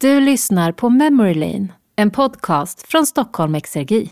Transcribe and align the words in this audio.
Du 0.00 0.20
lyssnar 0.20 0.72
på 0.72 0.90
Memory 0.90 1.34
Lane, 1.34 1.68
en 1.96 2.10
podcast 2.10 2.88
från 2.88 3.06
Stockholm 3.06 3.54
Exergi. 3.54 4.10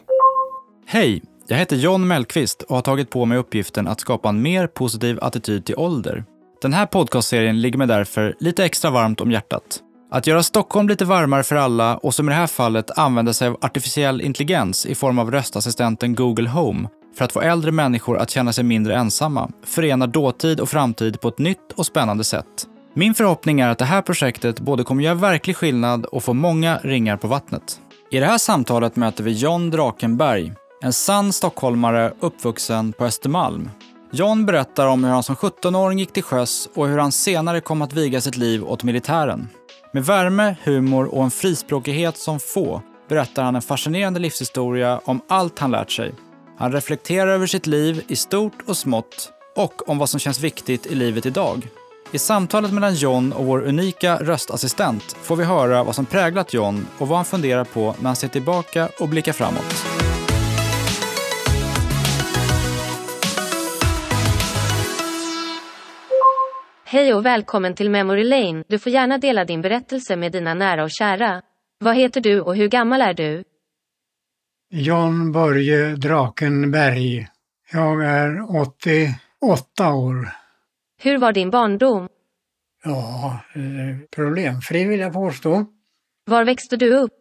Hej, 0.87 1.23
jag 1.47 1.57
heter 1.57 1.77
John 1.77 2.09
Mellqvist 2.09 2.63
och 2.63 2.75
har 2.75 2.83
tagit 2.83 3.11
på 3.11 3.25
mig 3.25 3.39
uppgiften 3.39 3.89
att 3.89 4.01
skapa 4.01 4.29
en 4.29 4.43
mer 4.43 4.67
positiv 4.67 5.19
attityd 5.23 5.65
till 5.65 5.77
ålder. 5.77 6.25
Den 6.63 6.73
här 6.73 6.87
podcastserien 6.87 7.61
ligger 7.61 7.79
mig 7.79 7.87
därför 7.87 8.37
lite 8.41 8.65
extra 8.65 8.91
varmt 8.91 9.21
om 9.21 9.31
hjärtat. 9.31 9.81
Att 10.11 10.27
göra 10.27 10.43
Stockholm 10.43 10.89
lite 10.89 11.05
varmare 11.05 11.43
för 11.43 11.57
alla 11.57 11.97
och 11.97 12.15
som 12.15 12.29
i 12.29 12.33
det 12.33 12.37
här 12.37 12.47
fallet 12.47 12.99
använda 12.99 13.33
sig 13.33 13.49
av 13.49 13.59
artificiell 13.61 14.21
intelligens 14.21 14.87
i 14.87 14.95
form 14.95 15.19
av 15.19 15.31
röstassistenten 15.31 16.15
Google 16.15 16.49
Home 16.49 16.89
för 17.17 17.25
att 17.25 17.33
få 17.33 17.41
äldre 17.41 17.73
människor 17.73 18.19
att 18.19 18.31
känna 18.31 18.53
sig 18.53 18.65
mindre 18.65 18.95
ensamma 18.97 19.51
förenar 19.65 20.07
dåtid 20.07 20.61
och 20.61 20.69
framtid 20.69 21.21
på 21.21 21.29
ett 21.29 21.39
nytt 21.39 21.73
och 21.77 21.87
spännande 21.87 22.25
sätt. 22.25 22.67
Min 22.99 23.15
förhoppning 23.15 23.61
är 23.61 23.69
att 23.69 23.79
det 23.79 23.85
här 23.85 24.03
projektet 24.03 24.61
både 24.61 24.85
kommer 24.85 25.03
göra 25.03 25.15
verklig 25.15 25.57
skillnad 25.57 26.05
och 26.05 26.25
få 26.25 26.35
många 26.35 26.79
ringar 26.79 27.17
på 27.17 27.29
vattnet. 27.29 27.81
I 28.11 28.19
det 28.19 28.27
här 28.27 28.39
samtalet 28.39 28.97
möter 28.97 29.25
vi 29.25 29.33
John 29.33 29.71
Drakenberg, 29.71 30.53
en 30.83 30.93
sann 30.93 31.33
stockholmare 31.33 32.13
uppvuxen 32.21 32.93
på 32.93 33.05
Östermalm. 33.05 33.71
John 34.13 34.47
berättar 34.47 34.87
om 34.87 35.05
hur 35.05 35.11
han 35.11 35.23
som 35.23 35.37
17-åring 35.37 35.99
gick 35.99 36.13
till 36.13 36.23
sjöss 36.23 36.69
och 36.75 36.89
hur 36.89 36.99
han 36.99 37.13
senare 37.13 37.61
kom 37.61 37.83
att 37.83 37.93
viga 37.93 38.21
sitt 38.21 38.37
liv 38.37 38.65
åt 38.65 38.83
militären. 38.83 39.49
Med 39.93 40.05
värme, 40.05 40.57
humor 40.65 41.15
och 41.15 41.25
en 41.25 41.31
frispråkighet 41.31 42.17
som 42.17 42.41
få 42.41 42.83
berättar 43.09 43.43
han 43.43 43.57
en 43.57 43.63
fascinerande 43.63 44.21
livshistoria 44.21 45.01
om 45.05 45.21
allt 45.29 45.59
han 45.59 45.71
lärt 45.71 45.91
sig. 45.91 46.15
Han 46.59 46.73
reflekterar 46.73 47.29
över 47.31 47.47
sitt 47.47 47.67
liv 47.67 48.05
i 48.09 48.17
stort 48.17 48.59
och 48.67 48.77
smått 48.77 49.33
och 49.57 49.89
om 49.89 49.99
vad 49.99 50.11
som 50.11 50.21
känns 50.21 50.41
viktigt 50.41 50.87
i 50.87 50.95
livet 50.95 51.27
idag. 51.27 51.69
I 52.17 52.19
samtalet 52.19 52.73
mellan 52.73 52.95
John 52.95 53.33
och 53.33 53.45
vår 53.45 53.63
unika 53.63 54.17
röstassistent 54.17 55.03
får 55.03 55.37
vi 55.37 55.45
höra 55.45 55.85
vad 55.85 55.95
som 55.95 56.07
präglat 56.07 56.55
John 56.55 56.87
och 56.99 57.09
vad 57.09 57.19
han 57.19 57.25
funderar 57.25 57.65
på 57.65 57.95
när 57.99 58.07
han 58.07 58.17
ser 58.17 58.29
tillbaka 58.29 58.89
och 59.01 59.09
blickar 59.09 59.33
framåt. 59.33 59.87
Hej 66.85 67.15
och 67.15 67.27
välkommen 67.27 67.75
till 67.75 67.91
Memory 67.91 68.25
Lane. 68.25 68.65
Du 68.69 68.79
får 68.79 68.93
gärna 68.93 69.19
dela 69.19 69.45
din 69.45 69.63
berättelse 69.63 70.17
med 70.17 70.33
dina 70.33 70.55
nära 70.55 70.85
och 70.85 70.91
kära. 70.91 71.43
Vad 71.79 71.97
heter 71.97 72.21
du 72.21 72.41
och 72.41 72.57
hur 72.57 72.69
gammal 72.69 73.01
är 73.01 73.15
du? 73.15 73.45
John 74.71 75.33
Börje 75.33 75.97
Drakenberg. 75.97 77.29
Jag 77.73 78.05
är 78.05 78.57
88 78.61 79.95
år. 79.95 80.46
Hur 81.03 81.19
var 81.19 81.33
din 81.33 81.51
barndom? 81.51 82.09
Ja, 82.85 83.41
eh, 83.55 83.99
problemfri 84.11 84.85
vill 84.85 85.01
jag 85.01 85.13
påstå. 85.13 85.67
Var 86.27 86.45
växte 86.45 86.77
du 86.77 86.95
upp? 86.95 87.13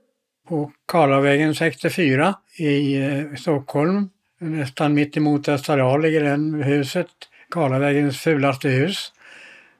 På 0.48 0.72
Karlavägen 0.88 1.56
64 1.56 2.36
i 2.58 2.96
eh, 3.02 3.36
Stockholm. 3.38 4.10
Nästan 4.40 4.94
mitt 4.94 5.18
emot 5.18 5.50
Österdal 5.50 6.02
ligger 6.02 6.24
det 6.24 6.64
huset. 6.64 7.08
Karlavägens 7.50 8.20
fulaste 8.20 8.70
hus. 8.70 9.12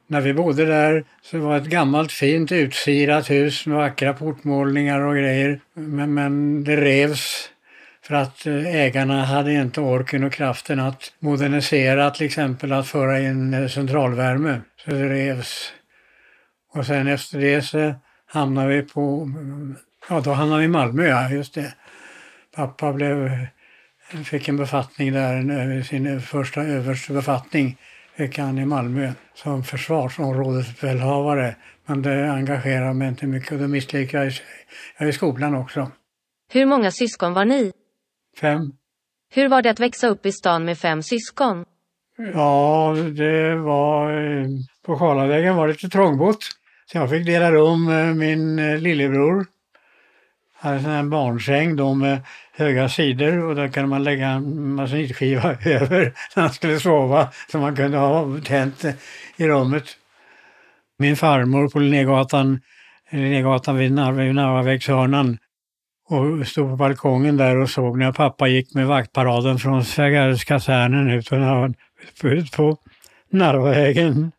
När 0.08 0.22
vi 0.22 0.34
bodde 0.34 0.66
där 0.66 1.06
så 1.22 1.38
var 1.38 1.52
det 1.52 1.62
ett 1.62 1.70
gammalt 1.70 2.12
fint 2.12 2.52
utsirat 2.52 3.30
hus 3.30 3.66
med 3.66 3.78
vackra 3.78 4.14
portmålningar 4.14 5.02
och 5.02 5.16
grejer. 5.16 5.60
Men, 5.74 6.14
men 6.14 6.64
det 6.64 6.76
revs 6.76 7.50
för 8.08 8.16
att 8.16 8.46
eh, 8.46 8.76
ägarna 8.76 9.26
hade 9.26 9.54
inte 9.54 9.82
orken 9.82 10.24
och 10.24 10.34
kraften 10.34 10.80
att 10.80 11.14
modernisera 11.20 12.12
till 12.12 12.26
exempel 12.26 12.72
att 12.72 12.88
föra 12.88 13.20
in 13.20 13.54
eh, 13.54 13.68
centralvärme. 13.68 14.62
Så 14.86 14.92
det 14.92 15.10
revs. 15.10 15.74
Och 16.74 16.86
sen 16.86 17.08
efter 17.08 17.40
det 17.40 17.62
så 17.62 17.94
hamnade 18.26 18.68
vi 18.68 18.82
på, 18.82 19.22
mm, 19.22 19.76
ja 20.10 20.20
då 20.20 20.32
hamnade 20.32 20.60
vi 20.60 20.66
i 20.66 20.70
Malmö, 20.70 21.08
ja 21.08 21.30
just 21.30 21.54
det. 21.54 21.74
Pappa 22.56 22.94
blev, 22.94 23.48
fick 24.26 24.48
en 24.48 24.58
befattning 24.58 25.14
där, 25.14 25.78
eh, 25.78 25.84
sin 25.84 26.22
första 26.22 26.62
överste 26.62 27.14
befattning 27.14 27.78
fick 28.18 28.38
han 28.38 28.58
i 28.58 28.66
Malmö 28.66 29.12
som 29.34 29.64
försvarsområdesbefälhavare. 29.64 31.56
Men 31.86 32.02
det 32.02 32.32
engagerade 32.32 32.94
mig 32.94 33.08
inte 33.08 33.28
mycket 33.28 33.52
och 33.52 33.60
då 33.60 33.68
misslyckades 33.68 34.42
jag 34.98 35.10
i 35.10 35.14
skolan 35.14 35.56
också. 35.56 35.92
Hur 36.54 36.66
många 36.66 36.92
syskon 36.92 37.34
var 37.34 37.46
ni? 37.46 37.72
Fem. 38.40 38.72
Hur 39.30 39.48
var 39.50 39.62
det 39.62 39.70
att 39.70 39.80
växa 39.80 40.08
upp 40.08 40.26
i 40.26 40.32
stan 40.32 40.66
med 40.66 40.78
fem 40.78 41.04
syskon? 41.04 41.66
Ja, 42.34 42.96
det 43.18 43.56
var... 43.56 44.12
Eh, 44.12 44.48
på 44.86 44.98
Karlavägen 44.98 45.56
var 45.56 45.68
det 45.68 45.74
lite 45.74 45.90
trångbott. 45.90 46.44
Så 46.92 46.98
jag 46.98 47.10
fick 47.10 47.26
dela 47.26 47.52
rum 47.52 47.86
med 47.86 48.16
min 48.16 48.60
eh, 48.60 48.78
lillebror. 48.78 49.46
Hade 50.56 50.76
en 50.76 50.84
sån 50.84 50.92
här 50.92 51.04
barnsäng 51.04 51.76
då 51.76 51.94
med 51.94 52.22
höga 52.54 52.90
sidor 52.90 53.44
och 53.44 53.56
där 53.56 53.68
kunde 53.68 53.90
man 53.90 54.04
lägga 54.04 54.28
en 54.28 54.74
masonitskiva 54.74 55.52
över 55.66 56.14
när 56.36 56.44
han 56.44 56.54
skulle 56.54 56.80
sova. 56.80 57.30
Så 57.52 57.58
man 57.58 57.76
kunde 57.76 57.98
ha 57.98 58.40
tänt 58.46 58.86
i 59.38 59.48
rummet. 59.48 59.98
Min 60.98 61.16
farmor 61.16 61.70
på 61.70 61.80
Linnégatan, 61.80 62.62
Linnégatan 63.10 63.78
vid 63.78 63.92
Narvavägshörnan 63.92 65.38
och 66.08 66.48
stod 66.48 66.70
på 66.70 66.76
balkongen 66.76 67.38
där 67.38 67.58
och 67.58 67.70
såg 67.70 67.98
när 67.98 68.12
pappa 68.12 68.48
gick 68.48 68.74
med 68.74 68.88
vaktparaden 68.88 69.60
från 69.60 69.86
Svägarskasernen 69.86 71.10
ut, 71.10 71.30
ut 72.24 72.52
på 72.52 72.78
Narvavägen 73.30 74.32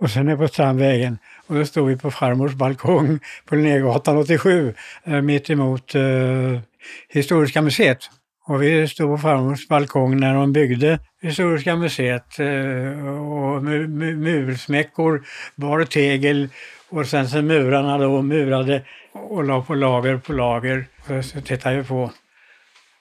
och 0.00 0.10
sen 0.10 0.26
ner 0.26 0.36
på 0.36 0.48
Strandvägen. 0.48 1.18
Och 1.46 1.54
då 1.54 1.64
stod 1.64 1.88
vi 1.88 1.96
på 1.96 2.10
farmors 2.10 2.52
balkong 2.52 3.18
på 3.46 3.54
Linnégatan 3.54 4.16
87 4.16 4.74
eh, 5.04 5.20
mitt 5.20 5.50
emot 5.50 5.94
eh, 5.94 6.60
Historiska 7.08 7.62
museet. 7.62 7.98
Och 8.46 8.62
vi 8.62 8.88
stod 8.88 9.08
på 9.10 9.18
farmors 9.18 9.68
balkong 9.68 10.20
när 10.20 10.34
de 10.34 10.52
byggde 10.52 10.98
Historiska 11.22 11.76
museet 11.76 12.38
eh, 12.38 13.08
och 13.18 13.62
mursmäckor 13.62 15.22
bar 15.56 15.84
tegel 15.84 16.48
och 16.88 17.06
sen 17.06 17.28
så 17.28 17.42
murarna 17.42 17.98
då 17.98 18.22
murade 18.22 18.82
och 19.12 19.44
la 19.44 19.62
på 19.62 19.74
lager 19.74 20.18
på 20.18 20.32
lager. 20.32 20.86
Så 21.22 21.40
tittade 21.40 21.76
vi 21.76 21.84
på 21.84 22.12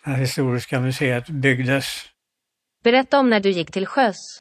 när 0.06 0.16
Historiska 0.16 0.80
museet 0.80 1.30
byggdes. 1.30 2.06
Berätta 2.84 3.20
om 3.20 3.30
när 3.30 3.40
du 3.40 3.50
gick 3.50 3.72
till 3.72 3.86
sjöss. 3.86 4.40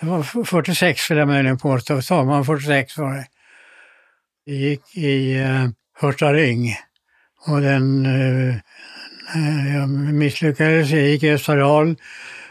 Det 0.00 0.06
var 0.06 0.22
46 0.44 1.10
vill 1.10 1.18
jag 1.18 1.28
möjligen 1.28 1.58
påstå. 1.58 2.02
Sommaren 2.02 2.44
46 2.44 2.98
var 2.98 3.14
det. 3.14 3.26
Vi 4.44 4.56
gick 4.56 4.96
i 4.96 5.38
uh, 5.38 5.68
Hörtaring 6.00 6.76
och 7.46 7.60
den 7.60 8.06
uh, 8.06 8.56
jag 9.74 9.88
misslyckades. 9.88 10.90
Jag 10.90 11.02
gick 11.02 11.22
i 11.22 11.30
Österdal 11.30 11.96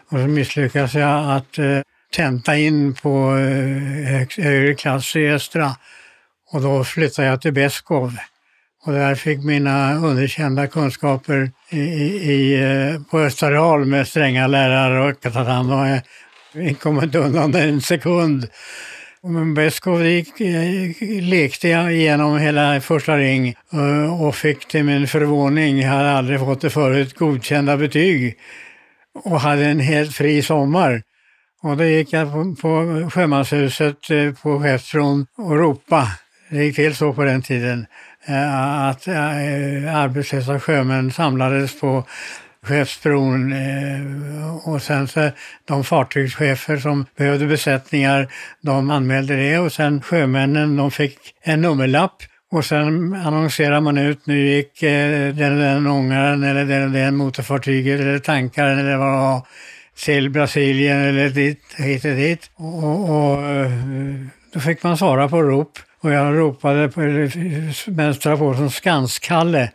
och 0.09 0.19
så 0.19 0.27
misslyckades 0.27 0.93
jag 0.93 1.31
att 1.31 1.59
uh, 1.59 1.81
tenta 2.11 2.57
in 2.57 2.95
på 2.95 3.31
uh, 3.31 4.27
högre 4.37 4.75
klass 4.75 5.15
i 5.15 5.27
Östra. 5.27 5.71
Och 6.51 6.61
då 6.61 6.83
flyttade 6.83 7.27
jag 7.27 7.41
till 7.41 7.53
Beskov. 7.53 8.17
Och 8.85 8.93
där 8.93 9.15
fick 9.15 9.43
mina 9.43 9.95
underkända 9.95 10.67
kunskaper 10.67 11.51
i, 11.69 11.79
i, 11.79 12.61
eh, 12.61 13.01
på 13.11 13.19
Österhal 13.19 13.85
med 13.85 14.07
stränga 14.07 14.47
lärare 14.47 15.09
och 15.09 15.25
att 15.25 15.33
han 15.33 15.67
var 15.67 16.01
eh, 16.53 16.75
kom 16.75 17.03
inte 17.03 17.19
undan 17.19 17.55
en 17.55 17.81
sekund. 17.81 18.47
Men 19.23 19.53
Beskow 19.53 20.01
eh, 20.01 20.23
lekte 21.21 21.67
jag 21.67 21.93
igenom 21.93 22.37
hela 22.37 22.81
första 22.81 23.17
ring 23.17 23.55
och 24.19 24.35
fick 24.35 24.67
till 24.67 24.83
min 24.83 25.07
förvåning, 25.07 25.79
jag 25.79 25.89
hade 25.89 26.11
aldrig 26.11 26.39
fått 26.39 26.61
det 26.61 26.69
förut, 26.69 27.17
godkända 27.17 27.77
betyg 27.77 28.37
och 29.23 29.39
hade 29.39 29.65
en 29.65 29.79
helt 29.79 30.15
fri 30.15 30.41
sommar. 30.41 31.01
Och 31.61 31.77
då 31.77 31.83
gick 31.83 32.13
jag 32.13 32.31
på, 32.31 32.55
på 32.61 33.09
Sjömanshuset 33.13 33.97
på 34.41 34.59
Skeppsbron 34.59 35.25
och 35.37 35.57
ropade. 35.57 36.07
Det 36.49 36.65
gick 36.65 36.75
till 36.75 36.95
så 36.95 37.13
på 37.13 37.23
den 37.23 37.41
tiden 37.41 37.85
Eh, 38.29 38.87
att 38.89 39.07
eh, 39.07 39.95
arbetslösa 39.95 40.59
sjömän 40.59 41.11
samlades 41.11 41.79
på 41.79 42.03
Skeppsbron 42.63 43.53
eh, 43.53 44.69
och 44.69 44.81
sen 44.81 45.07
så 45.07 45.29
de 45.65 45.83
fartygschefer 45.83 46.77
som 46.77 47.05
behövde 47.17 47.45
besättningar, 47.45 48.27
de 48.61 48.89
anmälde 48.89 49.35
det 49.35 49.59
och 49.59 49.73
sen 49.73 50.01
sjömännen 50.01 50.75
de 50.75 50.91
fick 50.91 51.17
en 51.41 51.61
nummerlapp 51.61 52.23
och 52.51 52.65
sen 52.65 53.13
annonserar 53.13 53.81
man 53.81 53.97
ut, 53.97 54.25
nu 54.25 54.47
gick 54.47 54.79
den 54.81 55.53
och 55.53 55.59
den 55.59 55.87
ångaren 55.87 56.43
eller 56.43 56.65
den 56.65 56.83
och 56.83 56.91
den 56.91 57.15
motorfartyget 57.15 57.99
eller 57.99 58.19
tankaren 58.19 58.79
eller 58.79 58.97
vad 58.97 59.07
det 59.07 59.17
var 59.17 59.41
till 60.05 60.29
Brasilien 60.29 60.97
eller 60.97 61.29
dit, 61.29 61.63
hit 61.77 62.05
och 62.05 62.11
dit. 62.11 62.51
Och, 62.55 63.09
och 63.09 63.37
då 64.53 64.59
fick 64.59 64.83
man 64.83 64.97
svara 64.97 65.29
på 65.29 65.41
rop 65.41 65.79
och 66.01 66.11
jag 66.11 66.37
ropade 66.37 66.89
mönstrade 67.87 68.37
på 68.37 68.53
som 68.53 68.69
Skanskalle 68.69 69.71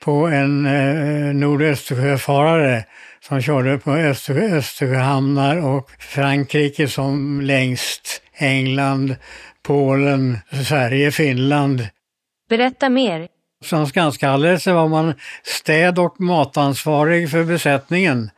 på 0.00 0.26
en 0.26 0.66
eh, 0.66 1.34
nordöstersjöfarare 1.34 2.84
som 3.20 3.42
körde 3.42 3.78
på 3.78 3.92
Östersjö, 3.92 4.56
Östersjöhamnar 4.56 5.56
och 5.56 5.90
Frankrike 5.98 6.88
som 6.88 7.40
längst, 7.40 8.22
England, 8.34 9.16
Polen, 9.62 10.38
Sverige, 10.68 11.10
Finland. 11.10 11.88
Berätta 12.48 12.88
mer. 12.88 13.28
Som 13.64 13.86
skanskalle 13.86 14.58
så 14.58 14.74
var 14.74 14.88
man 14.88 15.14
städ 15.42 15.98
och 15.98 16.20
matansvarig 16.20 17.30
för 17.30 17.44
besättningen. 17.44 18.30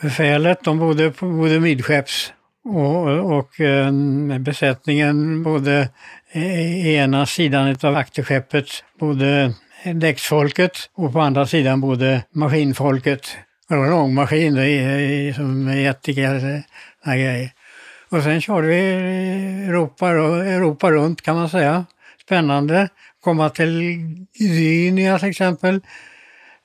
Befälet 0.00 0.64
de 0.64 0.78
bodde, 0.78 1.10
bodde 1.10 1.60
midskepps 1.60 2.32
och, 2.64 3.36
och 3.38 3.60
eh, 3.60 3.92
besättningen 4.38 5.42
bodde 5.42 5.88
i 6.32 6.94
ena 6.94 7.26
sidan 7.26 7.76
av 7.82 7.96
akterskeppet 7.96 8.66
bodde 8.98 9.54
däcksfolket 9.94 10.90
och 10.94 11.12
på 11.12 11.20
andra 11.20 11.46
sidan 11.46 11.80
bodde 11.80 12.22
maskinfolket. 12.32 13.36
Det 13.68 13.76
var 13.76 13.86
en 13.86 13.92
ångmaskin 13.92 14.54
som 15.34 15.64
med 15.64 15.82
jättegrejer. 15.82 16.62
Eh, 17.06 17.48
och 18.08 18.22
sen 18.22 18.40
körde 18.40 18.66
vi 18.66 18.80
Europa, 19.68 20.08
Europa 20.08 20.90
runt 20.90 21.22
kan 21.22 21.36
man 21.36 21.48
säga. 21.48 21.84
Spännande. 22.24 22.88
Komma 23.20 23.48
till 23.50 23.96
Gdynia 24.38 25.18
till 25.18 25.28
exempel. 25.28 25.80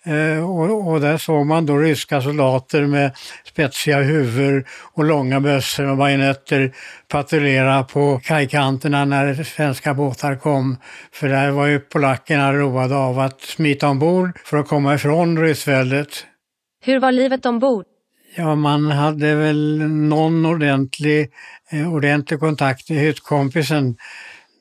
Eh, 0.06 0.50
och, 0.50 0.88
och, 0.88 1.02
där 1.02 1.18
såg 1.18 1.46
man 1.46 1.66
då 1.66 1.78
ryska 1.78 2.22
soldater 2.22 2.86
med 2.86 3.12
spetsiga 3.46 4.02
huvud 4.02 4.66
och 4.94 5.04
långa 5.04 5.40
bössor 5.40 5.86
och 5.90 5.98
bajonetter 5.98 6.74
patrullera 7.08 7.84
på 7.84 8.20
kajkanterna 8.24 9.06
när 9.06 9.44
svenska 9.44 9.94
båtar 9.94 10.36
kom. 10.36 10.78
För 11.12 11.28
där 11.28 11.52
var 11.52 11.68
ju 11.68 11.80
polackerna 11.80 12.54
roade 12.54 12.96
av 12.96 13.20
att 13.20 13.42
smita 13.42 13.88
ombord 13.88 14.40
för 14.46 14.58
att 14.58 14.68
komma 14.68 14.96
ifrån 14.96 15.42
ryssväldet. 15.42 16.26
Hur 16.82 17.00
var 17.00 17.12
livet 17.12 17.46
ombord? 17.46 17.86
Ja, 18.36 18.56
man 18.56 18.92
hade 18.92 19.36
väl 19.36 19.78
någon 19.88 20.46
ordentlig, 20.46 21.30
eh, 21.72 21.94
ordentlig 21.94 22.40
kontakt 22.40 22.90
med 22.90 23.00
hyttkompisen 23.00 23.96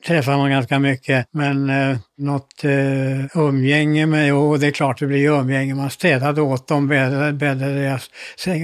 träffar 0.07 0.37
man 0.37 0.49
ganska 0.49 0.79
mycket. 0.79 1.27
Men 1.31 1.69
eh, 1.69 1.97
något 2.17 2.63
eh, 2.63 3.37
umgänge 3.37 4.05
med, 4.05 4.27
jo 4.27 4.57
det 4.57 4.67
är 4.67 4.71
klart 4.71 4.99
det 4.99 5.07
blir 5.07 5.29
umgänge. 5.29 5.75
Man 5.75 5.89
städade 5.89 6.41
åt 6.41 6.67
dem, 6.67 6.87
bäddade, 6.87 7.33
bäddade, 7.33 7.73
deras, 7.73 8.09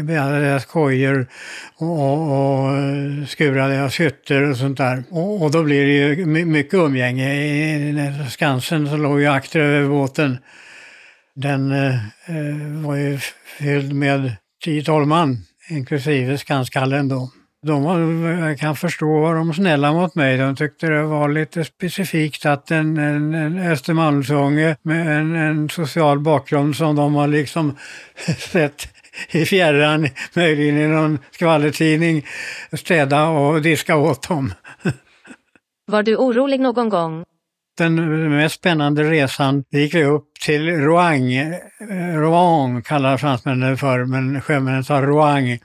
bäddade 0.03 0.39
deras 0.39 0.65
kojor 0.65 1.27
och, 1.77 1.99
och, 1.99 2.65
och 2.65 2.77
eh, 2.77 3.25
skurade 3.25 3.73
deras 3.73 3.99
hytter 3.99 4.49
och 4.49 4.57
sånt 4.57 4.77
där. 4.77 5.03
Och, 5.09 5.41
och 5.41 5.51
då 5.51 5.63
blir 5.63 5.85
det 5.85 5.93
ju 5.93 6.25
mycket 6.45 6.73
umgänge. 6.73 7.33
I, 7.33 7.89
i 7.89 8.29
Skansen 8.29 8.87
så 8.87 8.97
låg 8.97 9.19
ju 9.19 9.27
akter 9.27 9.59
över 9.59 9.89
båten. 9.89 10.37
Den 11.35 11.71
eh, 11.71 11.95
eh 11.95 12.85
var 12.85 12.95
ju 12.95 13.19
fylld 13.59 13.93
med 13.93 14.35
10-12 14.65 15.05
man, 15.05 15.37
inklusive 15.69 16.37
skanskallen 16.37 17.07
då. 17.07 17.29
De 17.65 17.83
jag 18.23 18.59
kan 18.59 18.75
förstå 18.75 19.19
var 19.19 19.35
de 19.35 19.53
snälla 19.53 19.93
mot 19.93 20.15
mig. 20.15 20.37
De 20.37 20.55
tyckte 20.55 20.87
det 20.87 21.03
var 21.03 21.29
lite 21.29 21.63
specifikt 21.63 22.45
att 22.45 22.71
en, 22.71 22.97
en, 22.97 23.33
en 23.33 23.57
Östermalmsunge 23.57 24.75
med 24.81 25.19
en, 25.19 25.35
en 25.35 25.69
social 25.69 26.19
bakgrund 26.19 26.75
som 26.75 26.95
de 26.95 27.15
har 27.15 27.27
liksom 27.27 27.77
sett 28.51 28.87
i 29.31 29.45
fjärran, 29.45 30.07
möjligen 30.33 30.77
i 30.77 30.87
någon 30.87 31.19
skvallertidning, 31.31 32.25
städa 32.73 33.27
och 33.27 33.61
diska 33.61 33.95
åt 33.95 34.27
dem. 34.27 34.53
Var 35.87 36.03
du 36.03 36.15
orolig 36.15 36.59
någon 36.59 36.89
gång? 36.89 37.23
Den 37.77 38.29
mest 38.29 38.55
spännande 38.55 39.03
resan 39.03 39.63
gick 39.71 39.95
vi 39.95 40.03
upp 40.03 40.27
till 40.45 40.69
Rouen, 40.69 41.55
Rouen 42.15 42.81
kallar 42.81 43.17
fransmännen 43.17 43.77
för, 43.77 44.05
men 44.05 44.41
sjömännen 44.41 44.83
sa 44.83 45.01
Rouen 45.01 45.59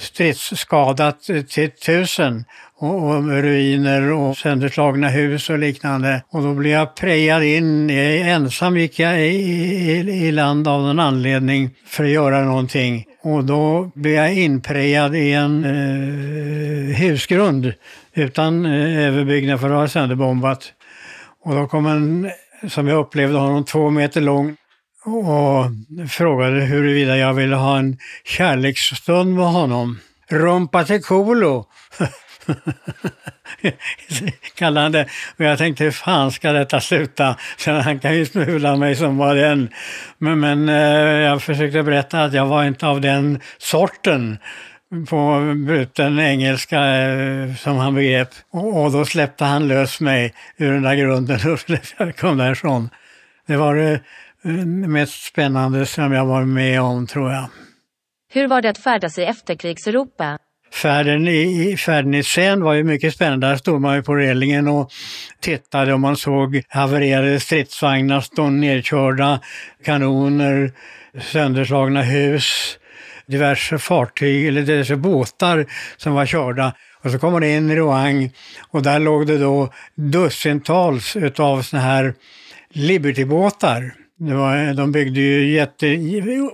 stridsskadat 0.00 1.22
till 1.48 1.70
tusen 1.70 2.44
och, 2.78 3.02
och 3.02 3.24
ruiner 3.28 4.12
och 4.12 4.36
sönderslagna 4.36 5.08
hus 5.08 5.50
och 5.50 5.58
liknande. 5.58 6.22
Och 6.30 6.42
då 6.42 6.54
blev 6.54 6.72
jag 6.72 6.94
prejad 6.94 7.42
in, 7.42 7.90
ensam 7.90 8.76
gick 8.76 8.98
jag 8.98 9.20
i, 9.20 9.24
i, 9.24 10.26
i 10.26 10.32
land 10.32 10.68
av 10.68 10.82
någon 10.82 11.00
anledning 11.00 11.70
för 11.86 12.04
att 12.04 12.10
göra 12.10 12.44
någonting. 12.44 13.04
Och 13.22 13.44
då 13.44 13.90
blev 13.94 14.14
jag 14.14 14.34
inprejad 14.34 15.16
i 15.16 15.32
en 15.32 15.64
eh, 15.64 16.96
husgrund 16.96 17.72
utan 18.14 18.66
eh, 18.66 18.98
överbyggnad 18.98 19.60
för 19.60 19.70
att 19.70 19.76
ha 19.76 19.88
sönderbombat. 19.88 20.72
Och 21.44 21.54
då 21.54 21.66
kom 21.66 21.86
en, 21.86 22.30
som 22.68 22.88
jag 22.88 22.98
upplevde 22.98 23.38
honom, 23.38 23.64
två 23.64 23.90
meter 23.90 24.20
lång 24.20 24.56
och 25.04 25.66
frågade 26.10 26.60
huruvida 26.60 27.16
jag 27.16 27.34
ville 27.34 27.56
ha 27.56 27.78
en 27.78 27.98
kärleksstund 28.24 29.34
med 29.34 29.46
honom. 29.46 30.00
Rumpa 30.28 30.84
till 30.84 31.02
kolo, 31.02 31.66
kallade 34.54 34.84
han 34.84 34.92
det. 34.92 35.06
Och 35.38 35.44
jag 35.44 35.58
tänkte, 35.58 35.84
hur 35.84 35.90
fan 35.90 36.32
ska 36.32 36.52
detta 36.52 36.80
sluta? 36.80 37.36
Så 37.56 37.72
han 37.72 37.98
kan 37.98 38.16
ju 38.16 38.26
smula 38.26 38.76
mig 38.76 38.96
som 38.96 39.16
var 39.16 39.34
den. 39.34 39.68
Men, 40.18 40.40
men 40.40 40.68
eh, 40.68 41.20
jag 41.20 41.42
försökte 41.42 41.82
berätta 41.82 42.24
att 42.24 42.32
jag 42.32 42.46
var 42.46 42.64
inte 42.64 42.86
av 42.86 43.00
den 43.00 43.40
sorten 43.58 44.38
på 45.08 45.40
bruten 45.66 46.18
engelska 46.18 46.84
eh, 46.84 47.54
som 47.54 47.76
han 47.76 47.94
begrep. 47.94 48.28
Och, 48.50 48.82
och, 48.82 48.92
då 48.92 49.04
släppte 49.04 49.44
han 49.44 49.68
lös 49.68 50.00
mig 50.00 50.34
ur 50.56 50.72
den 50.72 50.82
där 50.82 50.94
grunden 50.94 51.52
och 51.52 51.60
jag 51.98 52.16
kom 52.16 52.38
därifrån. 52.38 52.90
Det 53.46 53.56
var 53.56 53.74
det 53.74 54.00
mest 54.42 55.24
spännande 55.24 55.86
som 55.86 56.12
jag 56.12 56.26
var 56.26 56.44
med 56.44 56.80
om 56.80 57.06
tror 57.06 57.32
jag. 57.32 57.48
Hur 58.32 58.48
var 58.48 58.62
det 58.62 58.70
att 58.70 58.78
färdas 58.78 59.18
i 59.18 59.22
efterkrigseuropa? 59.22 60.38
Färden 60.72 61.28
i, 61.28 61.76
färden 61.76 62.14
i 62.14 62.22
Seine 62.22 62.64
var 62.64 62.74
ju 62.74 62.84
mycket 62.84 63.14
spännande. 63.14 63.46
Där 63.46 63.56
stod 63.56 63.80
man 63.80 63.96
ju 63.96 64.02
på 64.02 64.14
relingen 64.14 64.68
och 64.68 64.90
tittade 65.40 65.92
och 65.92 66.00
man 66.00 66.16
såg 66.16 66.62
havererade 66.68 67.40
stridsvagnar 67.40 68.20
stå 68.20 68.50
nedkörda, 68.50 69.40
kanoner, 69.84 70.72
sönderslagna 71.20 72.02
hus, 72.02 72.78
diverse 73.26 73.78
fartyg 73.78 74.48
eller 74.48 74.62
diverse 74.62 74.96
båtar 74.96 75.66
som 75.96 76.14
var 76.14 76.26
körda. 76.26 76.74
Och 77.02 77.10
så 77.10 77.18
kom 77.18 77.32
man 77.32 77.44
in 77.44 77.70
i 77.70 77.76
Rouen 77.76 78.30
och 78.70 78.82
där 78.82 78.98
låg 78.98 79.26
det 79.26 79.38
då 79.38 79.72
dussintals 79.94 81.16
utav 81.16 81.62
sådana 81.62 81.86
här 81.86 82.14
Libertybåtar 82.72 83.94
det 84.20 84.34
var, 84.34 84.74
de 84.74 84.92
byggde 84.92 85.20
ju 85.20 85.52
jätte, 85.52 85.86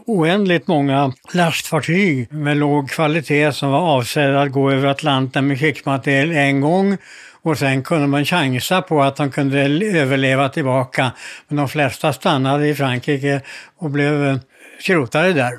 oändligt 0.07 0.67
många 0.67 1.13
lastfartyg 1.35 2.33
med 2.33 2.57
låg 2.57 2.91
kvalitet 2.91 3.53
som 3.53 3.71
var 3.71 3.81
avsedda 3.81 4.41
att 4.43 4.53
gå 4.53 4.71
över 4.71 4.89
Atlanten 4.89 5.47
med 5.47 5.59
krigsmateriel 5.59 6.33
en 6.33 6.61
gång 6.61 6.97
och 7.43 7.59
sen 7.59 7.83
kunde 7.83 8.07
man 8.07 8.25
chansa 8.25 8.83
på 8.83 9.03
att 9.03 9.17
de 9.17 9.31
kunde 9.31 9.61
överleva 9.99 10.49
tillbaka. 10.49 11.13
Men 11.49 11.57
de 11.57 11.69
flesta 11.69 12.13
stannade 12.13 12.69
i 12.69 12.75
Frankrike 12.75 13.41
och 13.77 13.91
blev 13.91 14.41
skrotade 14.81 15.33
där. 15.33 15.53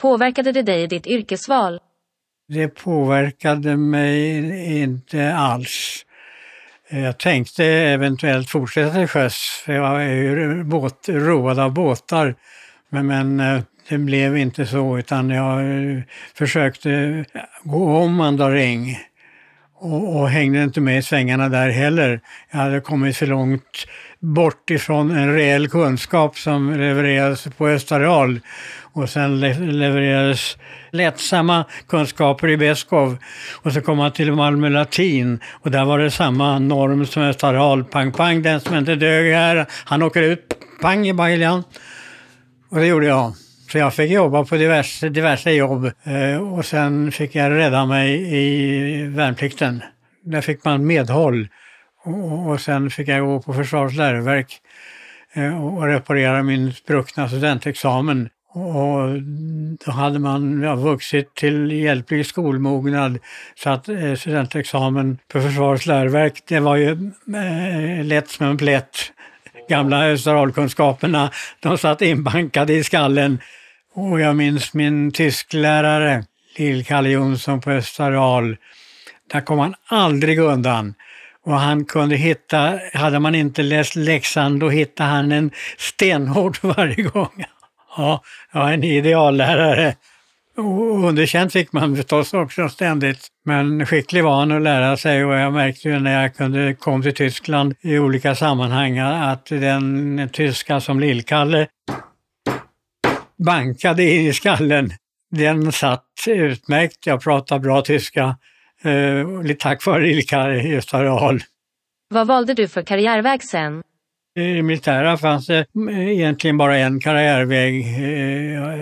Påverkade 0.00 0.52
det 0.52 0.62
dig 0.62 0.82
i 0.82 0.86
ditt 0.86 1.06
yrkesval? 1.06 1.80
Det 2.48 2.68
påverkade 2.68 3.76
mig 3.76 4.82
inte 4.82 5.34
alls. 5.34 6.04
Eh, 6.88 7.00
jag 7.00 7.18
tänkte 7.18 7.64
eventuellt 7.64 8.50
fortsätta 8.50 8.94
till 8.94 9.08
sjöss, 9.08 9.62
för 9.64 9.72
jag 9.72 10.04
är 10.04 10.14
ju 10.14 10.64
båt, 10.64 11.08
road 11.08 11.58
av 11.58 11.72
båtar. 11.72 12.34
Men, 12.88 13.06
men 13.06 13.40
eh, 13.40 13.62
det 13.88 13.98
blev 13.98 14.36
inte 14.36 14.66
så, 14.66 14.98
utan 14.98 15.30
jag 15.30 15.60
eh, 15.60 16.02
försökte 16.34 17.24
gå 17.62 17.96
om 17.96 18.14
Mandaring 18.14 18.98
och, 19.74 20.16
och 20.16 20.28
hängde 20.30 20.62
inte 20.62 20.80
med 20.80 20.98
i 20.98 21.02
svängarna 21.02 21.48
där 21.48 21.70
heller. 21.70 22.20
Jag 22.50 22.58
hade 22.58 22.80
kommit 22.80 23.16
för 23.16 23.26
långt 23.26 23.86
bort 24.24 24.70
ifrån 24.70 25.10
en 25.10 25.34
reell 25.34 25.68
kunskap 25.68 26.38
som 26.38 26.70
levererades 26.70 27.48
på 27.56 27.68
Östareal 27.68 28.40
och 28.92 29.10
sen 29.10 29.40
levererades 29.40 30.56
lättsamma 30.90 31.64
kunskaper 31.88 32.48
i 32.48 32.56
Beskov. 32.56 33.16
Och 33.62 33.72
så 33.72 33.80
kom 33.80 33.96
man 33.96 34.12
till 34.12 34.32
Malmö 34.32 34.68
latin 34.68 35.40
och 35.50 35.70
där 35.70 35.84
var 35.84 35.98
det 35.98 36.10
samma 36.10 36.58
norm 36.58 37.06
som 37.06 37.22
Östaral. 37.22 37.84
Pang, 37.84 38.12
pang, 38.12 38.42
den 38.42 38.60
som 38.60 38.76
inte 38.76 38.94
dög 38.94 39.32
här, 39.32 39.66
han 39.84 40.02
åker 40.02 40.22
ut, 40.22 40.54
pang 40.82 41.08
i 41.08 41.12
bajlan. 41.12 41.64
Och 42.70 42.76
det 42.76 42.86
gjorde 42.86 43.06
jag. 43.06 43.32
Så 43.72 43.78
jag 43.78 43.94
fick 43.94 44.10
jobba 44.10 44.44
på 44.44 44.56
diverse, 44.56 45.08
diverse 45.08 45.50
jobb 45.50 45.90
eh, 46.04 46.52
och 46.52 46.64
sen 46.64 47.12
fick 47.12 47.34
jag 47.34 47.52
rädda 47.52 47.86
mig 47.86 48.34
i 48.36 49.06
värnplikten. 49.06 49.82
Där 50.24 50.40
fick 50.40 50.64
man 50.64 50.86
medhåll 50.86 51.48
och, 52.04 52.48
och 52.50 52.60
sen 52.60 52.90
fick 52.90 53.08
jag 53.08 53.26
gå 53.26 53.42
på 53.42 53.52
Försvarets 53.54 53.96
läroverk 53.96 54.60
eh, 55.32 55.66
och 55.66 55.86
reparera 55.86 56.42
min 56.42 56.72
spruckna 56.72 57.28
studentexamen. 57.28 58.28
Och 58.54 59.22
då 59.84 59.92
hade 59.92 60.18
man 60.18 60.62
ja, 60.62 60.74
vuxit 60.74 61.34
till 61.34 61.72
hjälplig 61.72 62.26
skolmognad 62.26 63.18
så 63.54 63.70
att 63.70 63.88
eh, 63.88 64.14
studentexamen 64.14 65.18
på 65.32 65.40
Försvarets 65.40 65.86
läroverk, 65.86 66.42
det 66.48 66.60
var 66.60 66.76
ju 66.76 66.90
eh, 67.36 68.04
lätt 68.04 68.28
som 68.28 68.46
en 68.46 68.56
plätt. 68.56 68.96
Gamla 69.68 70.08
österalkunskaperna, 70.08 71.30
de 71.60 71.78
satt 71.78 72.02
inbankade 72.02 72.72
i 72.72 72.84
skallen. 72.84 73.38
Och 73.94 74.20
jag 74.20 74.36
minns 74.36 74.74
min 74.74 75.12
tysklärare, 75.12 76.24
Lill-Kalle 76.56 77.08
Jonsson 77.08 77.60
på 77.60 77.70
Österal. 77.70 78.56
Där 79.32 79.40
kom 79.40 79.58
han 79.58 79.74
aldrig 79.88 80.38
undan. 80.38 80.94
Och 81.44 81.60
han 81.60 81.84
kunde 81.84 82.16
hitta, 82.16 82.78
hade 82.94 83.18
man 83.18 83.34
inte 83.34 83.62
läst 83.62 83.96
läxan, 83.96 84.58
då 84.58 84.70
hittade 84.70 85.10
han 85.10 85.32
en 85.32 85.50
stenhård 85.78 86.58
varje 86.62 87.02
gång. 87.02 87.44
Ja, 87.96 88.22
ja 88.52 88.72
en 88.72 88.84
ideallärare. 88.84 89.94
Och 90.56 91.04
underkänt 91.04 91.52
fick 91.52 91.72
man 91.72 91.96
förstås 91.96 92.34
också 92.34 92.68
ständigt. 92.68 93.28
Men 93.44 93.86
skicklig 93.86 94.24
var 94.24 94.38
han 94.38 94.52
att 94.52 94.62
lära 94.62 94.96
sig 94.96 95.24
och 95.24 95.34
jag 95.34 95.52
märkte 95.52 95.88
ju 95.88 95.98
när 95.98 96.22
jag 96.22 96.36
kunde, 96.36 96.74
kom 96.74 97.02
till 97.02 97.14
Tyskland 97.14 97.74
i 97.80 97.98
olika 97.98 98.34
sammanhang 98.34 98.98
att 98.98 99.46
den 99.46 100.28
tyska 100.32 100.80
som 100.80 101.00
Lillkalle 101.00 101.66
bankade 103.44 104.10
in 104.10 104.26
i 104.26 104.32
skallen, 104.32 104.90
den 105.30 105.72
satt 105.72 106.04
utmärkt. 106.26 107.06
Jag 107.06 107.22
pratade 107.22 107.60
bra 107.60 107.82
tyska, 107.82 108.36
eh, 108.84 109.56
tack 109.58 109.86
vare 109.86 110.02
Lillkalle 110.02 110.62
Gösta 110.62 111.04
Rahl. 111.04 111.40
Vad 112.08 112.26
valde 112.26 112.54
du 112.54 112.68
för 112.68 112.82
karriärväg 112.82 113.42
sen? 113.42 113.82
I 114.36 114.54
det 114.54 114.62
militära 114.62 115.16
fanns 115.16 115.46
det 115.46 115.66
egentligen 115.90 116.56
bara 116.56 116.76
en 116.76 117.00
karriärväg. 117.00 117.80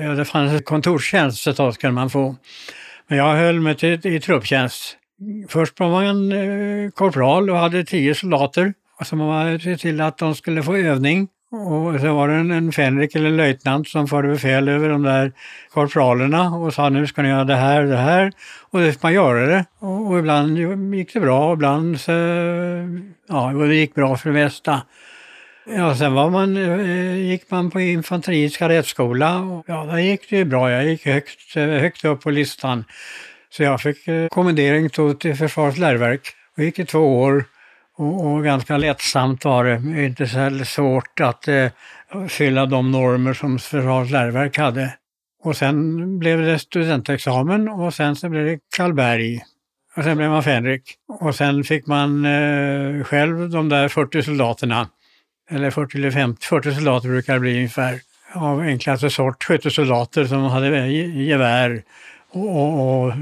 Eh, 0.05 0.15
det 0.15 0.25
fanns 0.25 0.63
kontorstjänst 0.65 1.45
förstås 1.45 1.79
kan 1.79 1.95
man 1.95 2.11
få. 2.11 2.37
Men 3.09 3.19
jag 3.19 3.35
höll 3.35 3.61
mig 3.61 3.75
till, 3.75 4.07
i 4.07 4.21
trupptjänst. 4.21 4.97
Först 5.49 5.81
var 5.81 5.91
man 5.91 6.33
eh, 6.33 6.91
korpral 6.91 7.51
och 7.51 7.57
hade 7.57 7.85
tio 7.85 8.15
soldater. 8.15 8.75
Och 9.01 9.07
så 9.07 9.17
man 9.17 9.61
se 9.61 9.77
till 9.77 10.01
att 10.01 10.19
de 10.19 10.35
skulle 10.35 10.63
få 10.63 10.77
övning. 10.77 11.29
Och 11.53 12.01
så 12.01 12.15
var 12.15 12.29
det 12.29 12.35
en, 12.35 12.51
en 12.51 12.73
fänrik 12.73 13.15
eller 13.15 13.31
löjtnant 13.31 13.89
som 13.89 14.09
förde 14.09 14.29
befäl 14.29 14.69
över 14.69 14.89
de 14.89 15.03
där 15.03 15.33
korpralerna 15.71 16.55
och 16.55 16.75
sa 16.75 16.89
nu 16.89 17.07
ska 17.07 17.23
ni 17.23 17.29
göra 17.29 17.45
det 17.45 17.57
här 17.57 17.83
och 17.83 17.89
det 17.89 17.97
här. 17.97 18.33
Och 18.71 18.81
det 18.81 18.93
fick 18.93 19.03
man 19.03 19.13
göra 19.13 19.47
det. 19.47 19.65
Och, 19.79 20.11
och 20.11 20.19
ibland 20.19 20.59
gick 20.95 21.15
det 21.15 21.21
bra 21.21 21.49
och 21.49 21.55
ibland 21.55 22.01
så, 22.01 22.13
ja, 23.29 23.53
det 23.53 23.75
gick 23.75 23.95
bra 23.95 24.17
för 24.17 24.29
det 24.29 24.35
mesta. 24.35 24.83
Ja, 25.67 25.97
sen 25.97 26.15
var 26.15 26.31
man, 26.31 26.57
eh, 26.57 27.17
gick 27.17 27.51
man 27.51 27.71
på 27.71 27.81
infanteriets 27.81 28.57
kadettskola 28.57 29.63
ja, 29.67 29.85
där 29.85 29.99
gick 29.99 30.31
det 30.31 30.37
ju 30.37 30.45
bra. 30.45 30.71
Jag 30.71 30.85
gick 30.85 31.07
högt, 31.07 31.57
eh, 31.57 31.65
högt 31.65 32.05
upp 32.05 32.23
på 32.23 32.31
listan. 32.31 32.85
Så 33.51 33.63
jag 33.63 33.81
fick 33.81 34.09
eh, 34.09 34.29
kommendering 34.29 34.91
till 35.19 35.37
Försvarets 35.37 35.79
läroverk 35.79 36.29
och 36.57 36.65
gick 36.65 36.79
i 36.79 36.85
två 36.85 37.21
år. 37.21 37.45
Och, 38.03 38.27
och, 38.27 38.45
ganska 38.45 38.77
lättsamt 38.77 39.45
var 39.45 39.65
det, 39.65 40.05
inte 40.05 40.27
så 40.27 40.65
svårt 40.65 41.21
att 41.21 41.49
eh, 41.49 41.69
fylla 42.29 42.67
de 42.67 42.91
normer 42.91 43.35
som 43.35 43.59
Försvarets 43.59 44.11
läroverk 44.11 44.59
hade. 44.59 44.95
Och 45.43 45.57
sen 45.57 46.19
blev 46.19 46.43
det 46.43 46.59
studentexamen 46.59 47.69
och 47.69 47.95
sen 47.95 48.17
så 48.17 48.29
blev 48.29 48.47
det 48.47 48.59
Karlberg. 48.77 49.41
Och 49.97 50.05
sen 50.05 50.17
blev 50.17 50.31
man 50.31 50.43
fänrik. 50.43 50.95
Och 51.21 51.35
sen 51.35 51.65
fick 51.65 51.87
man 51.87 52.25
eh, 52.25 53.05
själv 53.05 53.51
de 53.51 53.69
där 53.69 53.89
40 53.89 54.23
soldaterna 54.23 54.89
eller 55.51 55.71
40 55.71 55.99
eller 55.99 56.11
50, 56.11 56.47
40 56.47 56.75
soldater 56.75 57.09
brukar 57.09 57.35
det 57.35 57.41
bli 57.41 57.57
ungefär, 57.57 58.01
av 58.35 58.61
enklaste 58.61 59.11
sort, 59.11 59.45
skyttesoldater 59.45 60.25
som 60.25 60.43
hade 60.43 60.79
eh, 60.79 61.21
gevär 61.23 61.83
och, 62.31 62.49
och, 62.49 63.07
och 63.07 63.13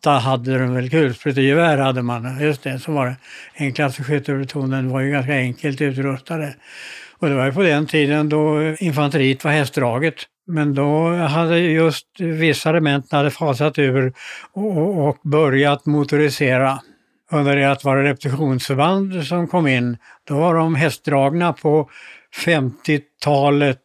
kulspruta 0.00 0.18
hade 0.18 0.58
de 0.58 0.74
väl, 0.74 0.90
kulsprutegevär 0.90 1.78
hade 1.78 2.02
man, 2.02 2.40
just 2.40 2.62
det, 2.62 2.78
så 2.78 2.92
var 2.92 3.06
det. 3.06 3.16
Enklaste 3.54 4.04
skytteplutonen 4.04 4.90
var 4.90 5.00
ju 5.00 5.10
ganska 5.10 5.34
enkelt 5.34 5.80
utrustade. 5.80 6.54
Och 7.20 7.28
det 7.28 7.34
var 7.34 7.46
ju 7.46 7.52
på 7.52 7.62
den 7.62 7.86
tiden 7.86 8.28
då 8.28 8.74
infanteriet 8.78 9.44
var 9.44 9.52
hästdraget. 9.52 10.14
Men 10.46 10.74
då 10.74 11.14
hade 11.14 11.58
just 11.58 12.06
vissa 12.18 12.72
rementen 12.72 13.16
hade 13.16 13.30
fasat 13.30 13.78
ur 13.78 14.12
och, 14.54 15.08
och 15.08 15.18
börjat 15.22 15.86
motorisera. 15.86 16.80
Under 17.32 17.56
det 17.56 17.70
att 17.70 17.80
det 17.80 17.88
var 17.88 17.96
repetitionsförband 17.96 19.24
som 19.24 19.48
kom 19.48 19.66
in, 19.66 19.96
då 20.28 20.34
var 20.34 20.54
de 20.54 20.74
hästdragna 20.74 21.52
på 21.52 21.90
50-talet, 22.46 23.78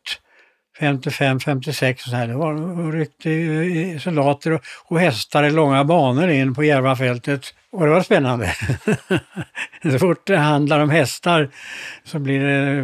55, 0.79 1.39
56 1.39 2.03
och 2.03 2.09
så 2.09 2.15
här. 2.15 2.27
Det 2.27 2.33
var 2.33 2.91
ryckte 2.91 3.99
soldater 3.99 4.59
och 4.85 4.99
hästar 4.99 5.43
i 5.43 5.51
långa 5.51 5.83
banor 5.83 6.29
in 6.29 6.53
på 6.53 6.63
Järvafältet. 6.63 7.53
Och 7.71 7.85
det 7.85 7.91
var 7.91 8.01
spännande. 8.01 8.55
så 9.91 9.99
fort 9.99 10.27
det 10.27 10.37
handlar 10.37 10.79
om 10.79 10.89
hästar 10.89 11.49
så 12.03 12.19
blir 12.19 12.39
det 12.39 12.79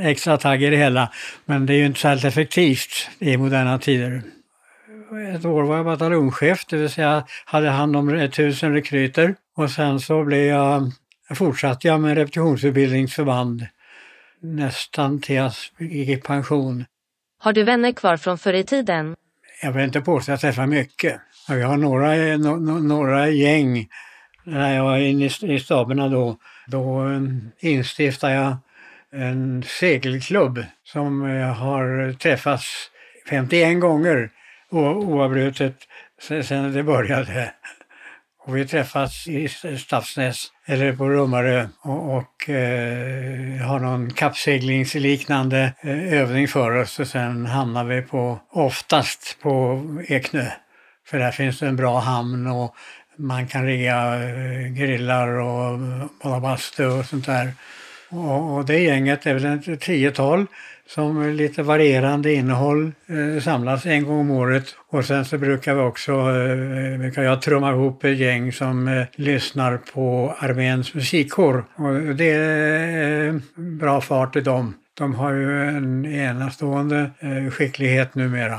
eh, 0.00 0.06
extra 0.06 0.36
tagg 0.36 0.62
i 0.62 0.70
det 0.70 0.76
hela. 0.76 1.12
Men 1.44 1.66
det 1.66 1.74
är 1.74 1.76
ju 1.76 1.86
inte 1.86 2.00
särskilt 2.00 2.24
effektivt 2.24 3.08
i 3.18 3.36
moderna 3.36 3.78
tider. 3.78 4.22
Ett 5.34 5.44
år 5.44 5.62
var 5.62 5.76
jag 5.76 5.84
bataljonschef, 5.84 6.64
det 6.66 6.76
vill 6.76 6.90
säga 6.90 7.24
hade 7.44 7.68
hand 7.68 7.96
om 7.96 8.30
tusen 8.32 8.72
rekryter. 8.72 9.34
Och 9.56 9.70
sen 9.70 10.00
så 10.00 10.24
blev 10.24 10.44
jag, 10.44 10.92
fortsatte 11.34 11.88
jag 11.88 12.00
med 12.00 12.16
repetitionsutbildningsförband 12.16 13.66
nästan 14.40 15.20
till 15.20 15.36
jag 15.36 15.52
gick 15.78 16.08
i 16.08 16.16
pension. 16.16 16.84
Har 17.44 17.52
du 17.52 17.62
vänner 17.62 17.92
kvar 17.92 18.16
från 18.16 18.38
förr 18.38 18.52
i 18.52 18.64
tiden? 18.64 19.16
Jag 19.62 19.72
vill 19.72 19.84
inte 19.84 20.00
påstå 20.00 20.32
att 20.32 20.42
jag 20.42 20.52
träffar 20.52 20.66
mycket. 20.66 21.20
Jag 21.48 21.68
har 21.68 21.76
några, 21.76 22.36
no, 22.36 22.78
några 22.78 23.28
gäng. 23.28 23.88
När 24.44 24.76
jag 24.76 24.84
var 24.84 24.96
inne 24.96 25.30
i 25.42 25.60
staberna 25.60 26.08
då, 26.08 26.36
då 26.66 27.00
um, 27.00 27.50
instiftade 27.58 28.34
jag 28.34 28.56
en 29.12 29.62
segelklubb 29.62 30.64
som 30.84 31.24
eh, 31.26 31.52
har 31.52 32.12
träffats 32.12 32.90
51 33.30 33.80
gånger 33.80 34.30
oavbrutet 34.70 35.76
sedan 36.20 36.72
det 36.72 36.82
började. 36.82 37.52
Och 38.38 38.56
vi 38.56 38.66
träffas 38.66 39.28
i 39.28 39.48
Stadsnäs 39.78 40.46
eller 40.66 40.92
på 40.92 41.08
Rummarö 41.08 41.66
och, 41.80 42.16
och 42.16 42.50
eh, 42.50 43.66
har 43.66 43.78
någon 43.78 44.10
kappseglingsliknande 44.10 45.72
eh, 45.80 46.12
övning 46.12 46.48
för 46.48 46.70
oss 46.70 47.00
och 47.00 47.08
sen 47.08 47.46
hamnar 47.46 47.84
vi 47.84 48.02
på, 48.02 48.38
oftast 48.50 49.36
på 49.42 49.82
Eknö. 50.08 50.46
För 51.06 51.18
där 51.18 51.30
finns 51.30 51.58
det 51.58 51.66
en 51.66 51.76
bra 51.76 51.98
hamn 51.98 52.46
och 52.46 52.74
man 53.16 53.46
kan 53.46 53.66
rigga 53.66 54.14
eh, 54.14 54.68
grillar 54.68 55.28
och 55.28 55.78
hålla 56.22 56.40
bastu 56.40 56.86
och 56.86 57.06
sånt 57.06 57.26
där. 57.26 57.52
Och, 58.08 58.54
och 58.54 58.64
det 58.64 58.78
gänget 58.78 59.26
är 59.26 59.34
väl 59.34 59.74
ett 59.74 59.80
tiotal 59.80 60.46
som 60.88 61.18
med 61.18 61.36
lite 61.36 61.62
varierande 61.62 62.32
innehåll 62.32 62.92
eh, 63.06 63.42
samlas 63.42 63.86
en 63.86 64.04
gång 64.04 64.18
om 64.18 64.30
året. 64.30 64.64
Och 64.88 65.04
sen 65.04 65.24
så 65.24 65.38
brukar 65.38 65.74
vi 65.74 65.80
också, 65.80 66.12
eh, 66.12 66.98
brukar 66.98 67.22
jag 67.22 67.42
trumma 67.42 67.70
ihop 67.70 68.04
ett 68.04 68.18
gäng 68.18 68.52
som 68.52 68.88
eh, 68.88 69.06
lyssnar 69.14 69.76
på 69.76 70.34
arméns 70.38 70.94
musikkår. 70.94 71.64
Och 71.74 71.94
det 71.94 72.30
är 72.30 73.28
eh, 73.28 73.34
bra 73.56 74.00
fart 74.00 74.36
i 74.36 74.40
dem. 74.40 74.74
De 74.98 75.14
har 75.14 75.32
ju 75.32 75.68
en 75.68 76.06
enastående 76.06 77.10
eh, 77.18 77.50
skicklighet 77.50 78.14
numera. 78.14 78.58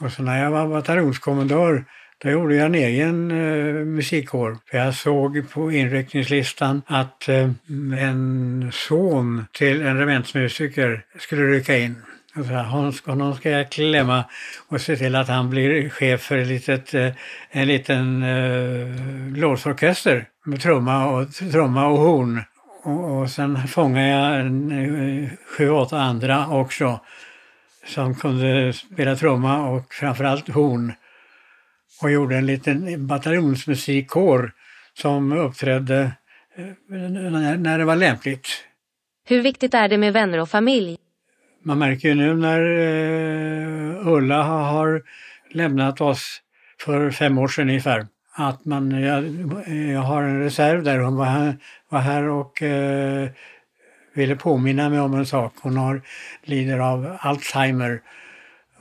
Och 0.00 0.12
så 0.12 0.22
när 0.22 0.42
jag 0.42 0.50
var 0.50 0.68
bataljonskommendör 0.68 1.84
då 2.22 2.30
gjorde 2.30 2.54
jag 2.54 2.66
en 2.66 2.74
egen 2.74 3.30
eh, 3.30 3.84
musikkår. 3.84 4.58
För 4.70 4.78
jag 4.78 4.94
såg 4.94 5.50
på 5.50 5.72
inryckningslistan 5.72 6.82
att 6.86 7.28
eh, 7.28 7.50
en 7.98 8.70
son 8.72 9.46
till 9.52 9.82
en 9.82 9.96
regementsmusiker 9.96 11.04
skulle 11.18 11.42
rycka 11.42 11.78
in. 11.78 11.96
Och 12.36 12.44
så 12.44 12.54
honom, 12.54 12.92
honom 13.06 13.34
ska 13.34 13.50
jag 13.50 13.70
klämma 13.70 14.24
och 14.68 14.80
se 14.80 14.96
till 14.96 15.14
att 15.14 15.28
han 15.28 15.50
blir 15.50 15.88
chef 15.88 16.20
för 16.20 16.38
ett 16.38 16.46
litet, 16.46 16.94
eh, 16.94 17.12
en 17.50 17.68
liten 17.68 18.22
eh, 18.22 19.32
blåsorkester 19.32 20.26
med 20.44 20.60
trumma 20.60 21.06
och, 21.06 21.32
trumma 21.32 21.86
och 21.86 21.98
horn. 21.98 22.42
Och, 22.82 23.20
och 23.20 23.30
sen 23.30 23.68
fångade 23.68 24.08
jag 24.08 24.40
en, 24.40 24.72
eh, 24.72 25.30
sju, 25.56 25.70
åtta 25.70 26.00
andra 26.00 26.48
också 26.48 27.00
som 27.86 28.14
kunde 28.14 28.72
spela 28.72 29.16
trumma 29.16 29.68
och 29.68 29.94
framförallt 29.94 30.48
horn 30.48 30.92
och 32.02 32.10
gjorde 32.10 32.36
en 32.36 32.46
liten 32.46 33.06
bataljonsmusikkår 33.06 34.52
som 34.94 35.32
uppträdde 35.32 36.12
eh, 36.56 36.96
när 37.58 37.78
det 37.78 37.84
var 37.84 37.96
lämpligt. 37.96 38.48
Hur 39.28 39.42
viktigt 39.42 39.74
är 39.74 39.88
det 39.88 39.98
med 39.98 40.12
vänner 40.12 40.40
och 40.40 40.48
familj? 40.48 40.96
Man 41.62 41.78
märker 41.78 42.08
ju 42.08 42.14
nu 42.14 42.34
när 42.34 42.60
uh, 42.60 44.08
Ulla 44.08 44.42
har 44.42 45.02
lämnat 45.50 46.00
oss 46.00 46.40
för 46.80 47.10
fem 47.10 47.38
år 47.38 47.48
sedan 47.48 47.68
ungefär 47.68 48.06
att 48.36 48.64
man, 48.64 48.90
jag, 48.90 49.24
jag 49.92 50.00
har 50.00 50.22
en 50.22 50.42
reserv 50.42 50.82
där. 50.82 50.98
Hon 50.98 51.16
var 51.16 51.24
här, 51.24 51.56
var 51.88 52.00
här 52.00 52.28
och 52.28 52.62
uh, 52.62 53.28
ville 54.14 54.36
påminna 54.36 54.88
mig 54.88 55.00
om 55.00 55.14
en 55.14 55.26
sak. 55.26 55.52
Hon 55.60 55.76
har, 55.76 56.02
lider 56.42 56.78
av 56.78 57.16
Alzheimer 57.20 58.00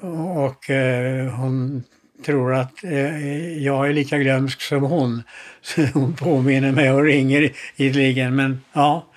och 0.01 0.69
uh, 0.69 1.29
hon 1.29 1.83
tror 2.23 2.53
att 2.53 2.83
eh, 2.83 3.63
jag 3.63 3.89
är 3.89 3.93
lika 3.93 4.17
glömsk 4.17 4.61
som 4.61 4.83
hon. 4.83 5.23
Så 5.61 5.81
hon 5.93 6.13
påminner 6.13 6.71
mig 6.71 6.91
och 6.91 7.03
ringer 7.03 7.51
ideligen. 7.75 8.35
Men 8.35 8.61
ja, 8.73 9.07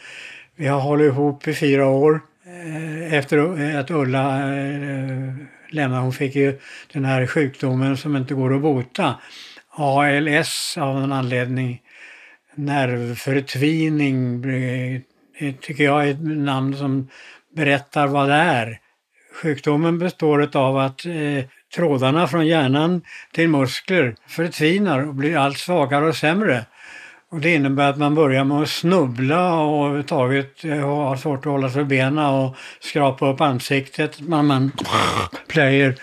vi 0.56 0.66
har 0.66 0.80
hållit 0.80 1.06
ihop 1.12 1.48
i 1.48 1.54
fyra 1.54 1.86
år 1.86 2.20
eh, 2.46 3.14
efter 3.14 3.60
eh, 3.60 3.80
att 3.80 3.90
Ulla 3.90 4.56
eh, 4.56 5.34
lämnade. 5.70 6.02
Hon 6.02 6.12
fick 6.12 6.36
ju 6.36 6.58
den 6.92 7.04
här 7.04 7.26
sjukdomen 7.26 7.96
som 7.96 8.16
inte 8.16 8.34
går 8.34 8.54
att 8.54 8.62
bota. 8.62 9.14
ALS 9.70 10.78
av 10.78 11.00
någon 11.00 11.12
anledning. 11.12 11.82
nervförtvining 12.54 14.44
eh, 14.44 15.00
eh, 15.38 15.54
tycker 15.60 15.84
jag 15.84 16.06
är 16.06 16.10
ett 16.10 16.22
namn 16.22 16.76
som 16.76 17.08
berättar 17.56 18.06
vad 18.06 18.28
det 18.28 18.34
är. 18.34 18.80
Sjukdomen 19.42 19.98
består 19.98 20.56
av 20.56 20.78
att 20.78 21.06
eh, 21.06 21.44
trådarna 21.76 22.26
från 22.26 22.46
hjärnan 22.46 23.02
till 23.32 23.48
muskler 23.48 24.16
förtvinar 24.26 25.08
och 25.08 25.14
blir 25.14 25.36
allt 25.36 25.58
svagare 25.58 26.06
och 26.06 26.16
sämre. 26.16 26.64
Och 27.30 27.40
det 27.40 27.54
innebär 27.54 27.90
att 27.90 27.98
man 27.98 28.14
börjar 28.14 28.44
med 28.44 28.62
att 28.62 28.68
snubbla 28.68 29.54
och 29.54 29.84
överhuvudtaget 29.84 30.64
eh, 30.64 30.78
ha 30.78 31.08
har 31.08 31.16
svårt 31.16 31.38
att 31.38 31.52
hålla 31.52 31.70
sig 31.70 31.82
på 31.82 31.88
benen 31.88 32.18
och 32.18 32.56
skrapa 32.80 33.32
upp 33.32 33.40
ansiktet. 33.40 34.20
Man, 34.20 34.46
man 34.46 34.72
plöjer. 35.48 35.94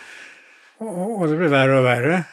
Och, 0.78 1.22
och 1.22 1.28
det 1.28 1.38
blir 1.38 1.48
värre 1.48 1.80
och 1.80 1.86
värre. 1.86 2.24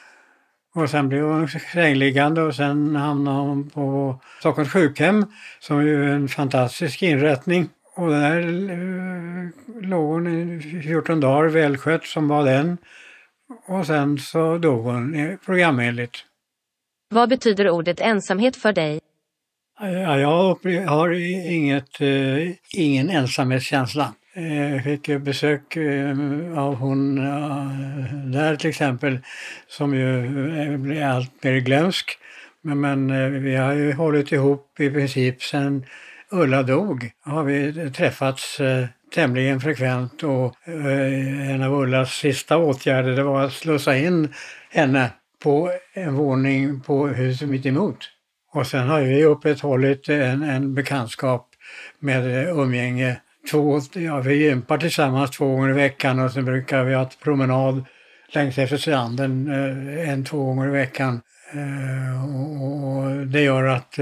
Och 0.74 0.90
sen 0.90 1.08
blev 1.08 1.24
hon 1.24 1.48
sängliggande 1.48 2.42
och 2.42 2.54
sen 2.54 2.96
hamnade 2.96 3.38
hon 3.38 3.70
på 3.70 4.20
Stockholms 4.38 4.72
sjukhem 4.72 5.26
som 5.60 5.86
ju 5.86 6.04
är 6.04 6.08
en 6.08 6.28
fantastisk 6.28 7.02
inrättning. 7.02 7.68
Och 7.96 8.10
där 8.10 8.38
eh, 8.70 9.48
låg 9.88 10.04
hon 10.12 10.26
i 10.26 10.82
14 10.82 11.20
dagar 11.20 11.48
välskött 11.48 12.06
som 12.06 12.28
var 12.28 12.44
den. 12.44 12.78
Och 13.66 13.86
sen 13.86 14.18
så 14.18 14.58
dog 14.58 14.84
hon 14.84 15.38
programenligt. 15.46 16.24
Vad 17.08 17.28
betyder 17.28 17.70
ordet 17.70 18.00
ensamhet 18.00 18.56
för 18.56 18.72
dig? 18.72 19.00
Ja, 19.80 20.18
jag 20.18 20.86
har 20.86 21.10
inget, 21.50 22.00
eh, 22.00 22.52
ingen 22.72 23.10
ensamhetskänsla. 23.10 24.14
Jag 24.34 24.74
eh, 24.74 24.82
fick 24.82 25.20
besök 25.20 25.76
eh, 25.76 26.18
av 26.58 26.74
hon 26.74 27.16
där 28.32 28.56
till 28.56 28.70
exempel 28.70 29.18
som 29.68 29.94
ju 29.94 30.78
blir 30.78 31.02
allt 31.04 31.44
mer 31.44 31.56
glömsk. 31.60 32.18
Men, 32.62 32.80
men 32.80 33.42
vi 33.42 33.56
har 33.56 33.72
ju 33.72 33.92
hållit 33.92 34.32
ihop 34.32 34.80
i 34.80 34.90
princip 34.90 35.42
sedan 35.42 35.86
Ulla 36.32 36.62
dog. 36.62 37.10
Har 37.24 37.44
vi 37.44 37.90
träffats 37.90 38.60
tämligen 39.14 39.60
frekvent 39.60 40.22
och 40.22 40.68
eh, 40.68 41.50
en 41.50 41.62
av 41.62 41.74
Ullas 41.74 42.12
sista 42.12 42.56
åtgärder 42.56 43.16
det 43.16 43.22
var 43.22 43.42
att 43.42 43.52
slussa 43.52 43.96
in 43.96 44.34
henne 44.70 45.10
på 45.42 45.72
en 45.94 46.14
våning 46.14 46.80
på 46.80 47.06
huset 47.06 47.48
mitt 47.48 47.66
emot. 47.66 47.98
Och 48.52 48.66
sen 48.66 48.88
har 48.88 49.00
vi 49.00 49.24
upprätthållit 49.24 50.08
en, 50.08 50.42
en 50.42 50.74
bekantskap 50.74 51.48
med 51.98 52.48
umgänge. 52.48 53.20
Två, 53.50 53.80
ja, 53.92 54.20
vi 54.20 54.34
gympar 54.34 54.78
tillsammans 54.78 55.30
två 55.30 55.46
gånger 55.46 55.70
i 55.70 55.72
veckan 55.72 56.18
och 56.18 56.32
sen 56.32 56.44
brukar 56.44 56.84
vi 56.84 56.94
ha 56.94 57.02
ett 57.02 57.20
promenad 57.20 57.84
längs 58.32 58.58
efter 58.58 58.76
stranden 58.76 59.48
eh, 59.50 60.10
en, 60.10 60.24
två 60.24 60.44
gånger 60.44 60.68
i 60.68 60.70
veckan. 60.70 61.20
Eh, 61.52 62.34
och 62.84 63.26
det 63.26 63.42
gör 63.42 63.64
att, 63.64 63.98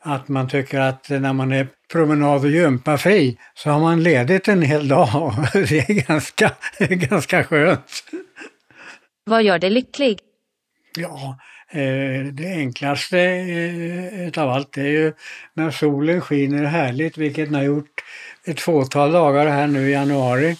att 0.00 0.28
man 0.28 0.48
tycker 0.48 0.80
att 0.80 1.08
när 1.08 1.32
man 1.32 1.52
är 1.52 1.68
promenad 1.92 2.44
och 2.44 2.50
gympafri 2.50 3.38
så 3.54 3.70
har 3.70 3.80
man 3.80 4.02
ledigt 4.02 4.48
en 4.48 4.62
hel 4.62 4.88
dag. 4.88 5.34
Det 5.52 5.90
är 5.90 6.08
ganska, 6.08 6.52
ganska 6.78 7.44
skönt. 7.44 8.04
Vad 9.24 9.42
gör 9.42 9.58
dig 9.58 9.70
lycklig? 9.70 10.18
Ja, 10.96 11.38
eh, 11.70 12.24
det 12.32 12.46
enklaste 12.46 13.20
eh, 13.20 14.26
utav 14.26 14.50
allt 14.50 14.76
är 14.76 14.86
ju 14.86 15.12
när 15.54 15.70
solen 15.70 16.20
skiner 16.20 16.64
härligt, 16.64 17.18
vilket 17.18 17.46
den 17.46 17.54
har 17.54 17.62
gjort 17.62 18.04
ett 18.44 18.60
fåtal 18.60 19.12
dagar 19.12 19.46
här 19.46 19.66
nu 19.66 19.88
i 19.88 19.92
januari. 19.92 20.56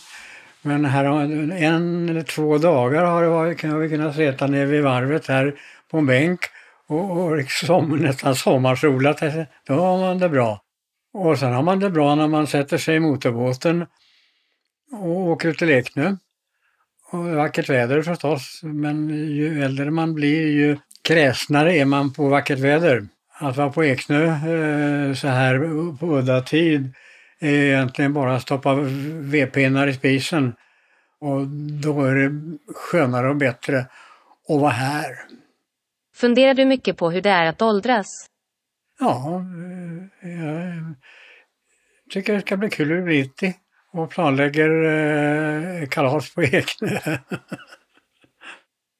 Men 0.62 0.84
här 0.84 1.04
en 1.52 2.08
eller 2.08 2.22
två 2.22 2.58
dagar 2.58 3.04
har 3.04 3.22
det 3.22 3.28
varit, 3.28 3.58
kan 3.58 3.80
vi 3.80 3.88
kunnat 3.88 4.16
sitta 4.16 4.46
nere 4.46 4.66
vid 4.66 4.82
varvet 4.82 5.26
här 5.26 5.54
på 5.90 5.98
en 5.98 6.06
bänk 6.06 6.40
och, 6.86 7.10
och 7.10 7.36
liksom 7.36 7.96
nästan 8.00 8.36
sommarsolat. 8.36 9.20
Då 9.66 9.74
har 9.74 9.98
man 9.98 10.18
det 10.18 10.28
bra. 10.28 10.60
Och 11.12 11.38
sen 11.38 11.52
har 11.52 11.62
man 11.62 11.78
det 11.78 11.90
bra 11.90 12.14
när 12.14 12.28
man 12.28 12.46
sätter 12.46 12.78
sig 12.78 12.96
i 12.96 13.00
motorbåten 13.00 13.86
och 14.92 15.08
åker 15.08 15.48
ut 15.48 15.58
till 15.58 15.70
Eknö. 15.70 16.16
Och 17.10 17.24
vackert 17.24 17.68
väder 17.68 18.02
förstås, 18.02 18.60
men 18.62 19.08
ju 19.08 19.62
äldre 19.62 19.90
man 19.90 20.14
blir 20.14 20.46
ju 20.46 20.78
kräsnare 21.02 21.76
är 21.76 21.84
man 21.84 22.12
på 22.12 22.28
vackert 22.28 22.58
väder. 22.58 23.06
Att 23.32 23.56
vara 23.56 23.70
på 23.70 23.84
Eknö 23.84 24.24
eh, 24.24 25.14
så 25.14 25.28
här 25.28 25.58
på 25.96 26.06
udda 26.06 26.40
tid 26.40 26.94
är 27.38 27.52
egentligen 27.52 28.12
bara 28.12 28.36
att 28.36 28.42
stoppa 28.42 28.74
vedpinnar 29.10 29.86
i 29.86 29.94
spisen. 29.94 30.54
Och 31.20 31.46
då 31.82 32.02
är 32.02 32.14
det 32.14 32.58
skönare 32.74 33.28
och 33.28 33.36
bättre 33.36 33.78
att 34.48 34.60
vara 34.60 34.70
här. 34.70 35.06
Funderar 36.14 36.54
du 36.54 36.64
mycket 36.64 36.96
på 36.96 37.10
hur 37.10 37.22
det 37.22 37.30
är 37.30 37.46
att 37.46 37.62
åldras? 37.62 38.26
Ja, 38.98 39.42
jag 40.20 40.94
tycker 42.10 42.32
det 42.32 42.40
ska 42.40 42.56
bli 42.56 42.70
kul 42.70 42.98
att 42.98 43.04
bli 43.04 43.22
90 43.22 43.54
och 43.92 44.10
planlägger 44.10 44.70
eh, 45.82 45.88
kalas 45.88 46.34
på 46.34 46.42
Eknö. 46.42 46.98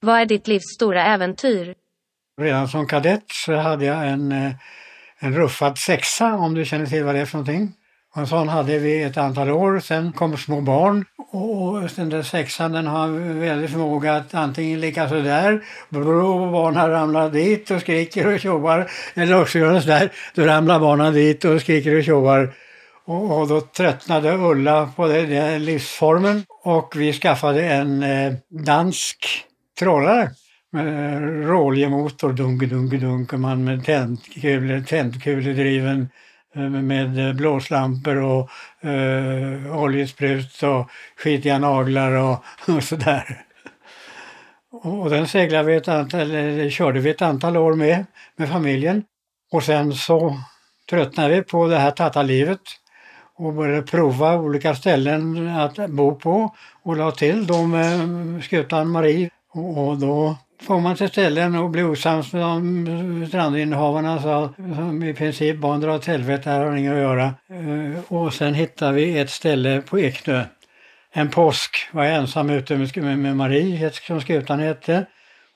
Vad 0.01 0.21
är 0.21 0.27
ditt 0.27 0.47
livs 0.47 0.75
stora 0.75 1.05
äventyr? 1.05 1.75
Redan 2.41 2.69
som 2.69 2.87
kadett 2.87 3.25
så 3.27 3.55
hade 3.55 3.85
jag 3.85 4.09
en, 4.09 4.33
eh, 4.33 4.53
en 5.19 5.35
ruffad 5.35 5.79
sexa, 5.79 6.35
om 6.35 6.55
du 6.55 6.65
känner 6.65 6.87
till 6.87 7.05
vad 7.05 7.15
det 7.15 7.21
är 7.21 7.27
för 7.27 7.39
någonting. 7.39 7.73
Och 8.15 8.21
en 8.21 8.27
sån 8.27 8.49
hade 8.49 8.79
vi 8.79 9.03
ett 9.03 9.17
antal 9.17 9.51
år, 9.51 9.81
sen 9.81 10.13
kom 10.13 10.37
små 10.37 10.61
barn. 10.61 11.05
Och 11.33 11.91
den 11.97 12.09
där 12.09 12.23
sexan 12.23 12.73
den 12.73 12.87
har 12.87 13.09
väldigt 13.41 13.71
förmåga 13.71 14.17
att 14.17 14.35
antingen 14.35 14.81
ligga 14.81 15.09
sådär, 15.09 15.65
och 15.89 16.53
barnen 16.53 16.91
ramlar 16.91 17.31
dit 17.31 17.71
och 17.71 17.81
skriker 17.81 18.35
och 18.35 18.41
tjoar, 18.41 18.91
eller 19.15 19.41
också 19.41 19.59
gör 19.59 19.73
den 19.73 19.83
sådär, 19.83 20.13
då 20.35 20.43
ramlar 20.43 20.81
barnen 20.81 21.15
dit 21.15 21.45
och 21.45 21.61
skriker 21.61 21.99
och 21.99 22.05
tjoar. 22.05 22.55
Och, 23.05 23.41
och 23.41 23.49
då 23.49 23.61
tröttnade 23.61 24.33
Ulla 24.33 24.91
på 24.97 25.07
den, 25.07 25.31
den 25.31 25.65
livsformen. 25.65 26.45
Och 26.65 26.93
vi 26.97 27.13
skaffade 27.13 27.65
en 27.65 28.03
eh, 28.03 28.33
dansk 28.49 29.45
trålare 29.79 30.31
med 30.73 31.23
råljemotor, 31.49 32.33
dunk, 32.33 32.63
dunk, 32.63 32.93
dunk, 32.93 33.33
och 33.33 33.41
man 33.41 33.65
med 33.65 33.85
tändkulor, 33.85 34.81
tändkuledriven 34.81 36.09
Eh, 36.55 36.63
med 36.63 37.29
eh, 37.29 37.35
blåslampor 37.35 38.17
och 38.17 38.51
eh, 38.89 39.77
oljesprut 39.77 40.63
och 40.63 40.91
skitiga 41.17 41.59
naglar 41.59 42.13
och, 42.13 42.45
och 42.77 42.83
sådär. 42.83 43.45
Och 44.71 45.11
den 45.11 45.29
seglade 45.29 45.65
vi 45.65 45.77
ett 45.77 45.89
antal, 45.89 46.21
eller 46.21 46.71
körde 46.71 47.01
vi 47.01 47.11
ett 47.11 47.23
antal 47.23 47.57
år 47.57 47.75
med, 47.75 48.07
med 48.37 48.49
familjen. 48.49 49.05
Och 49.53 49.63
sen 49.63 49.93
så 49.93 50.37
tröttnade 50.91 51.35
vi 51.35 51.43
på 51.43 51.67
det 51.67 51.79
här 51.79 51.91
tattarlivet 51.91 52.61
och 53.37 53.53
började 53.53 53.83
prova 53.83 54.37
olika 54.37 54.75
ställen 54.75 55.49
att 55.49 55.91
bo 55.91 56.15
på 56.15 56.55
och 56.83 56.97
la 56.97 57.11
till 57.11 57.47
då 57.47 57.63
med 57.63 58.09
skutan 58.45 58.89
Marie. 58.89 59.31
Och 59.53 59.99
då 59.99 60.37
får 60.61 60.81
man 60.81 60.97
till 60.97 61.09
ställen 61.09 61.55
och 61.55 61.71
blir 61.71 61.91
osams 61.91 62.33
med 62.33 62.43
de 62.43 63.27
strandinnehavarna 63.29 64.23
så, 64.23 64.55
som 64.57 65.03
i 65.03 65.15
princip 65.15 65.57
barn 65.57 65.81
drar 65.81 65.95
åt 65.95 66.07
helvete, 66.07 66.51
här 66.51 66.61
har 66.61 66.77
inget 66.77 66.93
att 66.93 66.99
göra. 66.99 67.35
Eh, 67.51 68.13
och 68.13 68.35
sen 68.35 68.55
hittade 68.55 68.93
vi 68.93 69.19
ett 69.19 69.31
ställe 69.31 69.83
på 69.83 70.01
Eknö. 70.01 70.45
En 71.13 71.31
påsk 71.31 71.89
var 71.93 72.05
jag 72.05 72.15
ensam 72.15 72.51
ute 72.51 72.77
med, 72.77 73.19
med 73.19 73.37
Marie, 73.37 73.91
som 73.91 74.21
skutan 74.21 74.61
hette, 74.61 75.07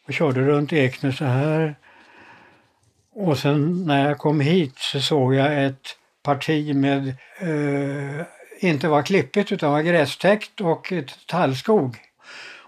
och 0.06 0.14
körde 0.14 0.40
runt 0.40 0.72
Eknö 0.72 1.12
så 1.12 1.24
här. 1.24 1.76
Och 3.14 3.38
sen 3.38 3.86
när 3.86 4.08
jag 4.08 4.18
kom 4.18 4.40
hit 4.40 4.78
så 4.78 5.00
såg 5.00 5.34
jag 5.34 5.64
ett 5.64 5.96
parti 6.22 6.74
med 6.74 7.08
eh, 7.40 8.26
inte 8.60 8.88
var 8.88 9.02
klippigt 9.02 9.52
utan 9.52 9.72
var 9.72 9.80
grästäckt 9.80 10.60
och 10.60 10.92
ett 10.92 11.26
tallskog. 11.26 11.96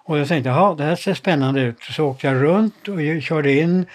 Och 0.07 0.19
jag 0.19 0.29
tänkte, 0.29 0.51
ja 0.51 0.75
det 0.79 0.85
här 0.85 0.97
ser 0.97 1.15
spännande 1.15 1.61
ut. 1.61 1.83
Så 1.83 2.07
åkte 2.07 2.27
jag 2.27 2.43
runt 2.43 2.89
och 2.89 3.23
körde 3.23 3.53
in 3.53 3.87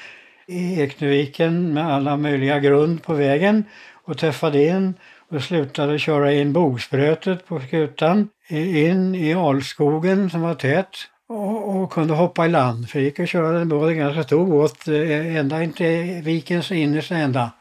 i 0.48 0.82
Ekneviken 0.82 1.74
med 1.74 1.94
alla 1.94 2.18
möjliga 2.18 2.60
grund 2.60 3.04
på 3.04 3.14
vägen 3.14 3.64
och 4.06 4.18
träffade 4.18 4.64
in 4.64 4.94
och 5.30 5.44
slutade 5.44 6.00
köra 6.00 6.34
in 6.34 6.54
bogsprötet 6.54 7.48
på 7.48 7.60
skutan 7.60 8.30
in 8.50 9.16
i 9.16 9.34
alskogen 9.34 10.30
som 10.30 10.42
var 10.42 10.54
tät 10.54 10.98
och, 11.30 11.76
och, 11.76 11.92
kunde 11.92 12.14
hoppa 12.14 12.46
i 12.46 12.50
land. 12.50 12.90
För 12.90 13.00
det 13.00 13.06
gick 13.06 13.20
att 13.20 13.30
köra 13.30 13.60
en 13.60 13.70
båt, 13.70 13.90
en 13.90 13.98
ganska 13.98 14.24
stor 14.24 14.46
båt, 14.46 14.88
eh, 14.88 15.36
ända 15.36 15.64
in 15.64 15.74
till 15.74 16.22
vikens 16.24 16.72
innersta 16.72 17.16
ända 17.16 17.52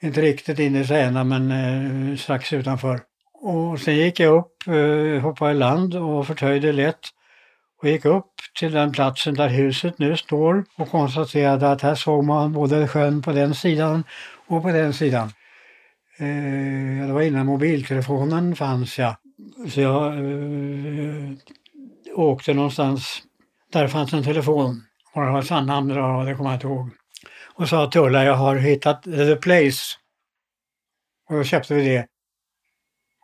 inte 0.00 0.20
riktigt 0.20 0.58
innersta 0.58 0.96
ända 0.96 1.24
men 1.24 1.50
eh, 1.50 2.16
strax 2.16 2.52
utanför. 2.52 3.00
Och 3.32 3.80
sen 3.80 3.96
gick 3.96 4.20
jag 4.20 4.38
upp, 4.38 4.52
eh, 4.66 5.22
hoppade 5.22 5.50
i 5.50 5.54
land 5.54 5.94
och 5.94 6.26
förtöjde 6.26 6.72
lätt 6.72 7.00
och 7.82 7.88
gick 7.88 8.04
upp 8.04 8.32
till 8.58 8.72
den 8.72 8.92
platsen 8.92 9.34
där 9.34 9.48
huset 9.48 9.98
nu 9.98 10.16
står 10.16 10.64
och 10.76 10.90
konstaterade 10.90 11.70
att 11.70 11.82
här 11.82 11.94
såg 11.94 12.24
man 12.24 12.52
både 12.52 12.88
sjön 12.88 13.22
på 13.22 13.32
den 13.32 13.54
sidan 13.54 14.04
och 14.46 14.62
på 14.62 14.68
den 14.68 14.92
sidan. 14.92 15.30
Eh, 16.18 17.06
det 17.06 17.12
var 17.12 17.22
innan 17.22 17.46
mobiltelefonen 17.46 18.56
fanns 18.56 18.98
ja. 18.98 19.16
Så 19.68 19.80
jag 19.80 20.14
eh, 20.14 21.32
åkte 22.14 22.54
någonstans, 22.54 23.22
där 23.72 23.88
fanns 23.88 24.12
en 24.12 24.24
telefon. 24.24 24.82
Och 25.14 25.22
det 25.22 25.30
var 25.30 25.42
Sandhamn, 25.42 25.88
det 25.88 26.34
kommer 26.34 26.50
jag 26.50 26.56
inte 26.56 26.66
ihåg. 26.66 26.90
och 27.54 27.68
sa 27.68 27.90
till 27.90 28.00
Ulla, 28.00 28.24
jag 28.24 28.34
har 28.34 28.56
hittat 28.56 29.02
The 29.02 29.36
Place. 29.36 29.96
Och 31.28 31.36
då 31.36 31.44
köpte 31.44 31.74
vi 31.74 31.88
det. 31.88 32.06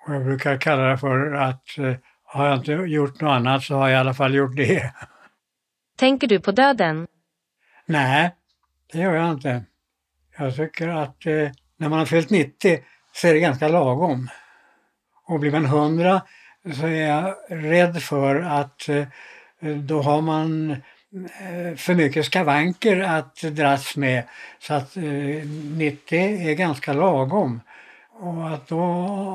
Och 0.06 0.14
jag 0.14 0.24
brukar 0.24 0.60
kalla 0.60 0.82
det 0.82 0.98
för 0.98 1.32
att 1.32 1.78
eh, 1.78 1.94
har 2.33 2.47
jag 2.47 2.59
inte 2.59 2.73
gjort 2.73 3.21
något 3.21 3.31
annat 3.31 3.62
så 3.62 3.75
har 3.75 3.88
jag 3.88 3.97
i 3.97 4.01
alla 4.01 4.14
fall 4.14 4.35
gjort 4.35 4.57
det. 4.57 4.92
Tänker 5.97 6.27
du 6.27 6.40
på 6.40 6.53
döden? 6.53 7.07
Nej, 7.87 8.35
det 8.92 8.99
gör 8.99 9.14
jag 9.14 9.31
inte. 9.31 9.64
Jag 10.38 10.57
tycker 10.57 10.88
att 10.88 11.27
eh, 11.27 11.51
när 11.77 11.88
man 11.88 11.99
har 11.99 12.07
fyllt 12.07 12.31
90 12.31 12.79
så 13.12 13.29
är 13.29 13.35
det 13.35 13.40
ganska 13.40 13.68
lagom. 13.68 14.29
Och 15.29 15.40
blir 15.40 15.51
man 15.51 15.64
100 15.64 16.23
så 16.75 16.87
är 16.87 17.09
jag 17.09 17.35
rädd 17.49 18.03
för 18.03 18.40
att 18.40 18.88
eh, 18.88 19.07
då 19.61 20.03
har 20.03 20.21
man 20.21 20.71
eh, 20.71 21.77
för 21.77 21.95
mycket 21.95 22.27
skavanker 22.27 23.01
att 23.01 23.37
dras 23.37 23.97
med. 23.97 24.25
Så 24.59 24.75
att 24.75 24.97
eh, 24.97 25.03
90 25.03 26.18
är 26.51 26.55
ganska 26.55 26.92
lagom. 26.92 27.61
Och 28.11 28.49
att 28.49 28.68
då 28.68 28.83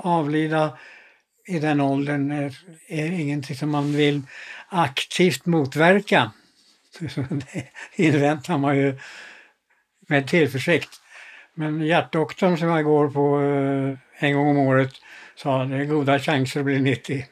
avlida 0.04 0.78
i 1.48 1.60
den 1.60 1.82
åldern 1.82 2.32
är, 2.32 2.58
är 2.88 3.12
ingenting 3.12 3.56
som 3.56 3.70
man 3.70 3.94
vill 3.94 4.22
aktivt 4.70 5.46
motverka. 5.46 6.32
Det 7.52 7.70
inväntar 7.96 8.58
man 8.58 8.78
ju 8.78 9.00
med 10.08 10.28
tillförsikt. 10.28 10.90
Men 11.54 11.82
hjärtdoktorn 11.82 12.58
som 12.58 12.68
jag 12.68 12.86
går 12.86 13.10
på 13.10 13.42
eh, 13.42 14.26
en 14.26 14.34
gång 14.34 14.48
om 14.48 14.58
året 14.58 14.92
sa 15.36 15.64
det 15.64 15.76
är 15.76 15.86
goda 15.86 16.20
chanser 16.20 16.60
att 16.60 16.66
bli 16.66 16.80
90. 16.80 17.26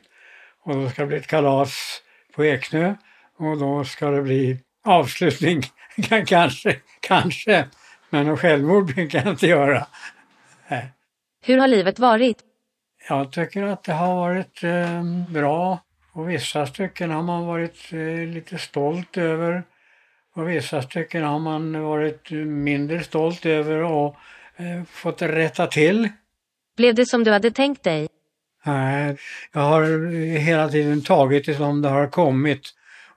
Och 0.63 0.73
då 0.73 0.89
ska 0.89 1.01
det 1.01 1.08
bli 1.08 1.17
ett 1.17 1.28
kalas 1.28 2.01
på 2.36 2.45
Eknö 2.45 2.95
och 3.38 3.58
då 3.58 3.86
ska 3.86 4.10
det 4.10 4.21
bli 4.21 4.60
avslutning. 4.84 5.63
kanske, 6.25 6.75
kanske. 6.99 7.65
Men 8.10 8.25
något 8.25 8.39
självmord 8.39 8.95
brukar 8.95 9.19
jag 9.19 9.34
inte 9.34 9.47
göra. 9.47 9.88
Hur 11.41 11.58
har 11.58 11.67
livet 11.67 11.99
varit? 11.99 12.38
Jag 13.09 13.31
tycker 13.31 13.63
att 13.63 13.83
det 13.83 13.93
har 13.93 14.15
varit 14.15 14.63
eh, 14.63 15.03
bra. 15.29 15.79
Och 16.11 16.29
vissa 16.29 16.65
stycken 16.65 17.11
har 17.11 17.23
man 17.23 17.45
varit 17.45 17.93
eh, 17.93 18.33
lite 18.33 18.57
stolt 18.57 19.17
över. 19.17 19.63
Och 20.35 20.49
vissa 20.49 20.81
stycken 20.81 21.23
har 21.23 21.39
man 21.39 21.83
varit 21.83 22.31
mindre 22.45 23.03
stolt 23.03 23.45
över 23.45 23.83
och 23.83 24.15
eh, 24.55 24.83
fått 24.91 25.21
rätta 25.21 25.67
till. 25.67 26.09
Blev 26.77 26.95
det 26.95 27.05
som 27.05 27.23
du 27.23 27.31
hade 27.31 27.51
tänkt 27.51 27.83
dig? 27.83 28.07
Nej, 28.65 29.17
jag 29.53 29.61
har 29.61 30.11
hela 30.37 30.69
tiden 30.69 31.01
tagit 31.01 31.45
det 31.45 31.55
som 31.55 31.81
det 31.81 31.89
har 31.89 32.07
kommit. 32.07 32.61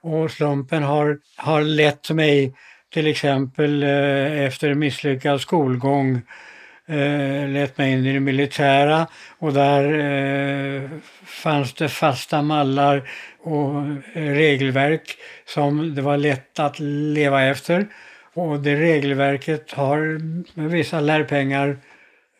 Och 0.01 0.31
slumpen 0.31 0.83
har, 0.83 1.19
har 1.35 1.61
lett 1.61 2.09
mig 2.09 2.53
till 2.93 3.07
exempel 3.07 3.83
eh, 3.83 4.41
efter 4.41 4.73
misslyckad 4.73 5.41
skolgång 5.41 6.21
eh, 6.89 7.49
lät 7.49 7.77
mig 7.77 7.91
in 7.91 8.05
i 8.05 8.13
det 8.13 8.19
militära 8.19 9.07
och 9.37 9.53
där 9.53 9.83
eh, 9.99 10.89
fanns 11.25 11.73
det 11.73 11.89
fasta 11.89 12.41
mallar 12.41 13.09
och 13.39 13.81
eh, 14.13 14.33
regelverk 14.33 15.17
som 15.45 15.95
det 15.95 16.01
var 16.01 16.17
lätt 16.17 16.59
att 16.59 16.79
leva 16.79 17.43
efter. 17.43 17.87
Och 18.33 18.59
det 18.59 18.75
regelverket 18.75 19.71
har 19.71 19.97
med 20.59 20.71
vissa 20.71 20.99
lärpengar 20.99 21.77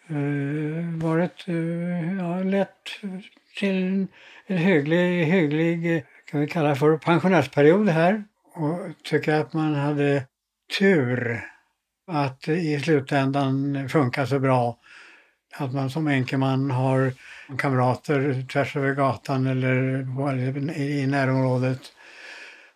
eh, 0.09 1.03
varit 1.03 1.47
eh, 1.47 2.17
ja, 2.17 2.43
lett 2.43 2.69
till 3.59 3.75
en, 3.75 4.07
en 4.47 4.57
hygglig, 4.57 5.25
hygglig, 5.25 6.05
kan 6.31 6.39
vi 6.39 6.47
kalla 6.47 6.75
för 6.75 6.97
pensionärsperiod 6.97 7.89
här. 7.89 8.23
Och 8.55 8.79
tycker 9.03 9.33
att 9.33 9.53
man 9.53 9.75
hade 9.75 10.23
tur 10.79 11.41
att 12.10 12.48
i 12.48 12.80
slutändan 12.80 13.89
funkar 13.89 14.26
så 14.26 14.39
bra. 14.39 14.78
Att 15.56 15.74
man 15.74 15.89
som 15.89 16.08
enkelman 16.08 16.72
har 16.72 17.13
kamrater 17.58 18.45
tvärs 18.52 18.76
över 18.76 18.93
gatan 18.93 19.48
eller 19.48 20.00
i 20.78 21.08
närområdet. 21.08 21.82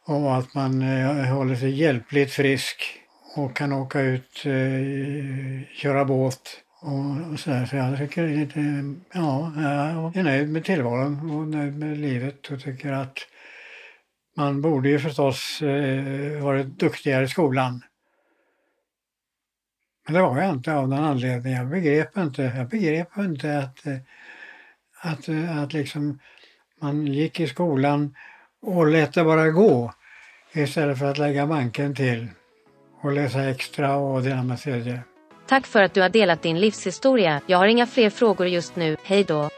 Och 0.06 0.36
att 0.36 0.54
man 0.54 0.82
eh, 0.82 1.36
håller 1.36 1.56
sig 1.56 1.70
hjälpligt 1.70 2.32
frisk 2.32 3.00
och 3.36 3.56
kan 3.56 3.74
åka 3.74 4.02
ut, 4.02 4.46
eh, 4.46 5.76
köra 5.76 6.06
båt 6.06 6.64
och 6.82 7.40
så 7.40 7.50
där. 7.50 7.66
Så 7.66 7.76
jag 7.76 7.98
tycker 7.98 8.28
lite, 8.28 8.60
ja, 9.14 9.54
jag 9.56 10.18
är 10.18 10.24
nöjd 10.24 10.50
med 10.50 10.64
tillvaron 10.64 11.32
och 11.32 11.48
nöjd 11.48 11.78
med 11.78 11.98
livet 11.98 12.52
och 12.52 12.60
tycker 12.62 12.92
att 12.92 13.18
man 14.38 14.62
borde 14.62 14.90
ju 14.90 15.00
förstås 15.00 15.62
eh, 15.62 16.44
varit 16.44 16.80
duktigare 16.80 17.24
i 17.24 17.28
skolan. 17.28 17.82
Men 20.06 20.14
det 20.14 20.22
var 20.22 20.42
jag 20.42 20.50
inte 20.50 20.74
av 20.74 20.90
någon 20.90 21.04
anledning. 21.04 21.54
Jag 21.54 21.68
begrep 21.68 22.18
inte, 22.18 22.54
jag 22.58 22.68
begrep 22.68 23.18
inte 23.18 23.58
att, 23.58 23.86
eh, 23.86 23.98
att, 25.02 25.28
eh, 25.28 25.58
att 25.58 25.74
liksom 25.74 26.20
man 26.82 27.08
gick 27.08 27.40
i 27.40 27.48
skolan 27.48 28.16
och 28.62 28.88
lät 28.88 29.14
det 29.14 29.24
bara 29.24 29.50
gå 29.50 29.94
istället 30.54 31.00
för 31.00 31.06
att 31.06 31.18
lägga 31.18 31.46
manken 31.46 31.96
till 31.96 32.28
och 33.02 33.12
läsa 33.12 33.50
extra 33.50 33.96
och 33.96 34.24
dela 34.24 34.44
med 34.44 34.60
tredje. 34.60 35.00
Tack 35.48 35.68
för 35.68 35.84
att 35.84 35.94
du 35.94 36.02
har 36.02 36.10
delat 36.10 36.42
din 36.42 36.60
livshistoria. 36.60 37.42
Jag 37.48 37.58
har 37.58 37.68
inga 37.68 37.86
fler 37.86 38.10
frågor 38.10 38.48
just 38.48 38.76
nu. 38.76 38.98
Hej 39.04 39.24
då! 39.24 39.50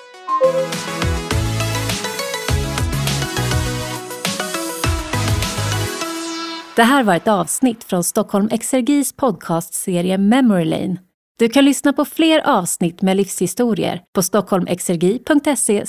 Det 6.75 6.83
här 6.83 7.03
var 7.03 7.15
ett 7.15 7.27
avsnitt 7.27 7.83
från 7.83 8.03
Stockholm 8.03 8.49
Exergis 8.51 9.13
podcastserie 9.13 10.17
Memory 10.17 10.65
Lane. 10.65 10.97
Du 11.39 11.49
kan 11.49 11.65
lyssna 11.65 11.93
på 11.93 12.05
fler 12.05 12.47
avsnitt 12.47 13.01
med 13.01 13.17
livshistorier 13.17 14.01
på 14.15 14.23
stockholmexergi.se 14.23 15.85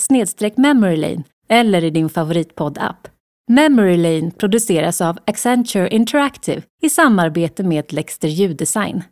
memorylane 0.56 1.24
eller 1.48 1.84
i 1.84 1.90
din 1.90 2.08
favoritpoddapp. 2.08 3.08
Memory 3.50 3.96
Lane 3.96 4.30
produceras 4.30 5.00
av 5.00 5.18
Accenture 5.26 5.88
Interactive 5.88 6.62
i 6.82 6.90
samarbete 6.90 7.62
med 7.62 7.92
Lexter 7.92 8.28
Ljuddesign. 8.28 9.02